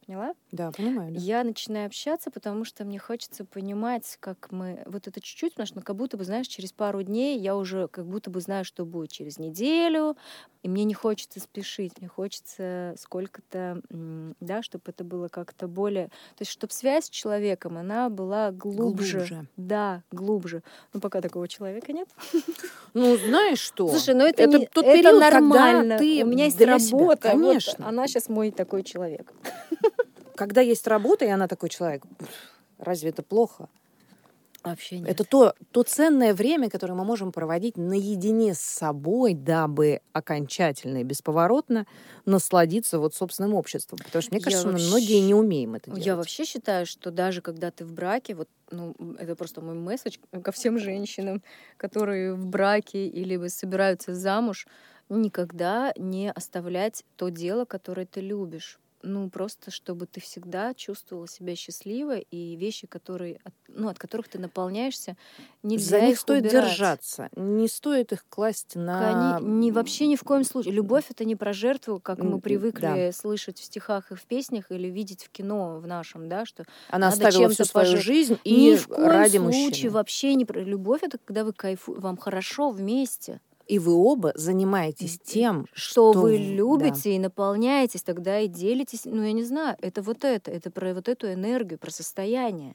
Поняла? 0.09 0.33
Да, 0.53 0.71
понимаю. 0.71 1.13
да. 1.13 1.21
Я 1.21 1.45
начинаю 1.45 1.85
общаться, 1.85 2.31
потому 2.31 2.65
что 2.65 2.87
мне 2.87 2.99
хочется 2.99 3.45
понимать, 3.45 4.17
как 4.21 4.51
мы... 4.51 4.83
Вот 4.87 5.07
это 5.07 5.21
чуть-чуть, 5.21 5.53
потому 5.53 5.67
что 5.67 5.77
ну, 5.77 5.83
как 5.83 5.97
будто 5.97 6.17
бы, 6.17 6.25
знаешь, 6.25 6.47
через 6.47 6.73
пару 6.73 7.03
дней 7.03 7.39
я 7.39 7.55
уже 7.55 7.89
как 7.89 8.07
будто 8.07 8.31
бы 8.31 8.41
знаю, 8.41 8.65
что 8.65 8.87
будет 8.87 9.13
через 9.13 9.39
неделю, 9.39 10.17
и 10.63 10.69
мне 10.69 10.85
не 10.85 10.95
хочется 10.95 11.41
спешить, 11.41 11.93
мне 12.01 12.09
хочется 12.09 12.95
сколько-то, 12.99 13.83
да, 13.91 14.63
чтобы 14.63 14.85
это 14.87 15.05
было 15.05 15.29
как-то 15.29 15.69
более... 15.69 16.07
То 16.07 16.41
есть, 16.41 16.53
чтобы 16.53 16.73
связь 16.73 17.05
с 17.05 17.11
человеком, 17.11 17.77
она 17.77 18.09
была 18.09 18.51
глубже. 18.51 19.19
Глубже. 19.19 19.47
Да, 19.59 20.03
глубже. 20.11 20.63
Ну, 20.95 21.01
пока 21.01 21.21
такого 21.21 21.49
человека 21.49 21.93
нет. 21.93 22.09
Ну, 22.95 23.17
знаешь 23.19 23.59
что? 23.61 23.87
Слушай, 23.89 24.15
ну 24.15 24.25
это, 24.25 24.43
это 24.43 24.59
не- 24.59 24.67
тот 24.67 24.85
это 24.85 24.97
период, 24.97 25.21
когда 25.21 25.31
нормально. 25.31 25.99
ты 25.99 26.25
У 26.25 26.27
меня 26.27 26.47
есть 26.47 26.59
работа. 26.61 26.97
вот 26.99 27.21
Конечно. 27.21 27.87
она 27.87 28.09
сейчас 28.09 28.31
мой 28.31 28.51
такой 28.51 28.83
человек. 28.83 29.33
Когда 30.39 30.61
есть 30.61 30.87
работа, 30.87 31.25
и 31.25 31.29
она 31.29 31.49
такой 31.49 31.69
человек, 31.69 32.05
разве 32.79 33.11
это 33.11 33.25
плохо? 33.25 33.69
Вообще 34.63 35.01
нет. 35.01 35.09
Это 35.09 35.25
то, 35.25 35.55
то 35.73 35.83
ценное 35.83 36.33
время, 36.33 36.71
которое 36.71 36.95
мы 36.95 37.05
можем 37.05 37.33
проводить 37.33 37.77
наедине 37.77 38.55
с 38.55 38.61
собой, 38.61 39.35
дабы 39.35 40.01
окончательно 40.13 40.99
и 40.99 41.05
бесповоротно 41.05 41.87
насладиться 42.25 43.01
вот 43.01 43.15
собственным 43.15 43.55
обществом. 43.55 43.99
Потому 44.05 44.23
что, 44.23 44.31
мне 44.33 44.39
Я 44.39 44.45
кажется, 44.45 44.67
мы 44.67 44.73
вообще- 44.75 44.89
многие 44.89 45.21
не 45.21 45.35
умеем 45.35 45.75
это 45.75 45.91
делать. 45.91 46.07
Я 46.07 46.17
вообще 46.17 46.45
считаю, 46.45 46.87
что 46.87 47.11
даже 47.11 47.41
когда 47.43 47.73
ты 47.73 47.85
в 47.85 47.93
браке, 47.93 48.37
вот, 48.37 48.49
ну, 48.71 48.95
это 49.19 49.35
просто 49.35 49.61
мой 49.61 49.75
месседж 49.75 50.19
ко 50.43 50.53
всем 50.53 50.79
женщинам, 50.79 51.43
которые 51.77 52.35
в 52.35 52.47
браке 52.47 53.09
или 53.09 53.49
собираются 53.49 54.15
замуж, 54.15 54.69
никогда 55.09 55.93
не 55.97 56.31
оставлять 56.31 57.05
то 57.17 57.29
дело, 57.29 57.65
которое 57.65 58.07
ты 58.07 58.21
любишь. 58.21 58.79
Ну, 59.03 59.31
просто 59.31 59.71
чтобы 59.71 60.07
ты 60.07 60.21
всегда 60.21 60.75
чувствовала 60.75 61.29
себя 61.29 61.55
счастливой, 61.55 62.27
и 62.33 62.57
вещи, 62.57 62.87
которые, 62.89 63.39
от- 63.45 63.55
ну, 63.69 63.89
от 63.89 63.99
которых 63.99 64.29
ты 64.29 64.41
наполняешься, 64.41 65.17
нельзя 65.63 65.99
За 65.99 66.01
них 66.01 66.13
их 66.15 66.19
стоит 66.21 66.45
убирать. 66.47 66.65
держаться. 66.71 67.29
Не 67.37 67.69
стоит 67.69 68.13
их 68.13 68.25
класть 68.29 68.75
на... 68.75 69.39
Кони- 69.39 69.49
не, 69.61 69.71
вообще 69.73 70.07
ни 70.09 70.17
в 70.17 70.25
коем 70.25 70.43
случае. 70.43 70.75
Любовь 70.75 71.05
это 71.11 71.25
не 71.25 71.37
про 71.37 71.53
жертву, 71.53 72.01
как 72.01 72.19
мы 72.19 72.41
привыкли 72.41 72.81
да. 73.07 73.13
слышать 73.13 73.59
в 73.61 73.65
стихах 73.65 74.11
и 74.11 74.17
в 74.17 74.23
песнях 74.25 74.73
или 74.73 74.89
видеть 74.89 75.25
в 75.25 75.31
кино 75.31 75.79
в 75.79 75.87
нашем, 75.87 76.29
да, 76.29 76.45
что 76.45 76.65
Она 76.89 77.11
надо 77.11 77.29
оставила 77.29 77.51
всю 77.51 77.65
свою 77.65 77.87
пожертв- 77.87 78.03
жизнь 78.05 78.39
Ни 78.45 78.73
и 78.73 78.77
в 78.77 78.89
коем 78.89 79.07
ради 79.09 79.37
случае 79.39 79.67
мужчины. 79.69 79.91
вообще 79.93 80.35
не 80.35 80.45
про 80.45 80.61
любовь. 80.61 81.03
Это 81.05 81.19
когда 81.19 81.45
вы 81.45 81.53
кайфу, 81.53 81.95
вам 82.01 82.17
хорошо 82.17 82.71
вместе, 82.71 83.41
И 83.69 83.79
вы 83.79 83.93
оба 83.95 84.33
занимаетесь 84.35 85.19
тем, 85.23 85.67
что, 85.73 86.13
что 86.13 86.21
вы 86.23 86.37
в- 86.37 86.41
да. 86.41 86.55
любите 86.57 87.15
и 87.15 87.19
наполняетесь, 87.19 88.03
тогда 88.03 88.41
и 88.41 88.49
делитесь. 88.49 89.05
Ну 89.05 89.23
я 89.23 89.33
не 89.33 89.45
знаю, 89.45 89.77
это 89.83 90.03
вот 90.03 90.25
это, 90.25 90.51
это 90.51 90.71
про 90.71 90.95
вот 90.95 91.09
эту 91.09 91.33
энергию, 91.33 91.79
про 91.79 91.91
состояние. 91.91 92.75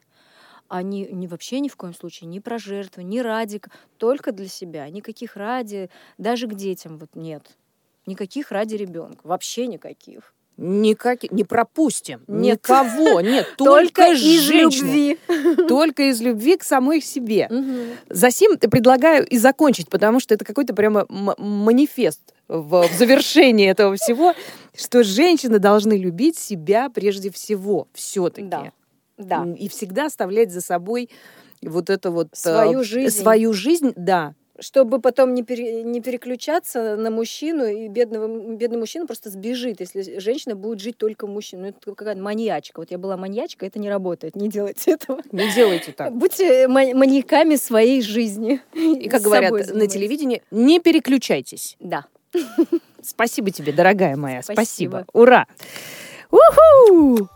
А 0.70 0.82
не, 0.84 1.08
не 1.08 1.28
вообще 1.28 1.60
ни 1.60 1.70
в 1.70 1.76
коем 1.76 1.94
случае, 1.94 2.30
ни 2.30 2.40
про 2.40 2.58
жертву, 2.60 3.02
ни 3.04 3.20
ради, 3.20 3.62
только 3.98 4.32
для 4.32 4.48
себя, 4.48 4.90
никаких 4.90 5.36
ради, 5.36 5.90
даже 6.18 6.48
к 6.48 6.56
детям 6.56 6.98
вот 6.98 7.16
нет. 7.16 7.58
Никаких 8.06 8.52
ради 8.52 8.76
ребенка, 8.76 9.22
вообще 9.26 9.68
никаких. 9.68 10.34
Никак... 10.58 11.24
Не 11.32 11.44
пропустим. 11.44 12.22
Нет. 12.28 12.60
Никого. 12.63 13.22
Нет, 13.22 13.48
только, 13.58 14.13
из 14.13 14.42
женщины. 14.42 14.86
любви. 14.86 15.18
Только 15.68 16.04
из 16.10 16.22
любви 16.22 16.58
к 16.58 16.63
самой 16.63 17.02
себе. 17.02 17.48
Мгм. 17.50 17.98
Засим 18.10 18.58
предлагаю 18.58 19.26
и 19.26 19.38
закончить, 19.38 19.89
потому 19.89 20.20
что 20.20 20.36
это 20.36 20.46
какой-то 20.46 20.74
прямо 20.76 21.06
манифест 21.10 22.22
в, 22.48 22.88
в 22.88 22.98
завершении 22.98 23.68
этого 23.68 23.96
всего, 23.96 24.34
что 24.76 25.04
женщины 25.04 25.60
должны 25.60 25.94
любить 25.94 26.38
себя 26.38 26.89
прежде 26.89 27.32
всего, 27.32 27.88
все-таки. 27.94 28.48
Да. 28.48 28.72
Да. 29.18 29.48
И 29.58 29.68
всегда 29.70 30.06
оставлять 30.08 30.52
за 30.52 30.62
собой 30.62 31.10
вот 31.62 31.89
это 31.89 32.12
вот 32.12 32.28
э, 32.34 32.36
Свою 32.36 32.84
жизнь. 32.84 33.16
свою 33.16 33.54
жизнь, 33.54 33.94
да. 33.96 34.34
Чтобы 34.60 35.00
потом 35.00 35.34
не, 35.34 35.44
пере- 35.44 35.84
не 35.84 36.02
переключаться 36.02 36.96
на 36.96 37.10
мужчину, 37.10 37.66
и 37.66 37.88
бедного, 37.88 38.56
бедный 38.56 38.78
мужчина 38.78 39.06
просто 39.08 39.30
сбежит, 39.30 39.80
если 39.80 40.20
женщина 40.20 40.56
будет 40.56 40.80
жить 40.80 40.98
только 40.98 41.26
мужчину. 41.28 41.63
Ну, 41.63 41.68
это 41.70 41.96
какая-то 41.96 42.22
маньячка. 42.22 42.80
Вот 42.80 42.92
я 42.92 42.98
была 42.98 43.18
маньячка, 43.18 43.66
это 43.66 43.80
не 43.80 43.89
работает, 43.89 44.36
не 44.36 44.50
делайте 44.50 44.92
этого. 44.92 45.22
Не 45.32 45.52
делайте 45.54 45.92
так. 45.92 46.13
Будьте 46.16 46.68
ма- 46.68 46.94
маньяками 46.94 47.56
своей 47.56 48.02
жизни. 48.02 48.62
И 48.74 49.10
как 49.10 49.22
С 49.22 49.24
говорят 49.24 49.52
на 49.74 49.88
телевидении, 49.88 50.44
не 50.52 50.80
переключайтесь. 50.80 51.76
Да. 51.80 52.06
Спасибо 53.02 53.52
тебе, 53.52 53.74
дорогая 53.74 54.16
моя. 54.16 54.42
Спасибо. 54.42 54.62
Спасибо. 54.63 55.06
Ура! 55.13 55.48
Уху! 56.32 57.30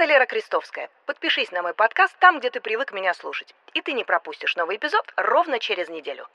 Лера 0.00 0.26
Крестовская. 0.26 0.90
Подпишись 1.06 1.52
на 1.52 1.62
мой 1.62 1.74
подкаст 1.74 2.16
там, 2.18 2.40
где 2.40 2.50
ты 2.50 2.60
привык 2.60 2.92
меня 2.92 3.14
слушать. 3.14 3.54
И 3.74 3.82
ты 3.82 3.92
не 3.92 4.04
пропустишь 4.04 4.56
новый 4.56 4.76
эпизод 4.76 5.12
ровно 5.16 5.58
через 5.58 5.88
неделю. 5.88 6.26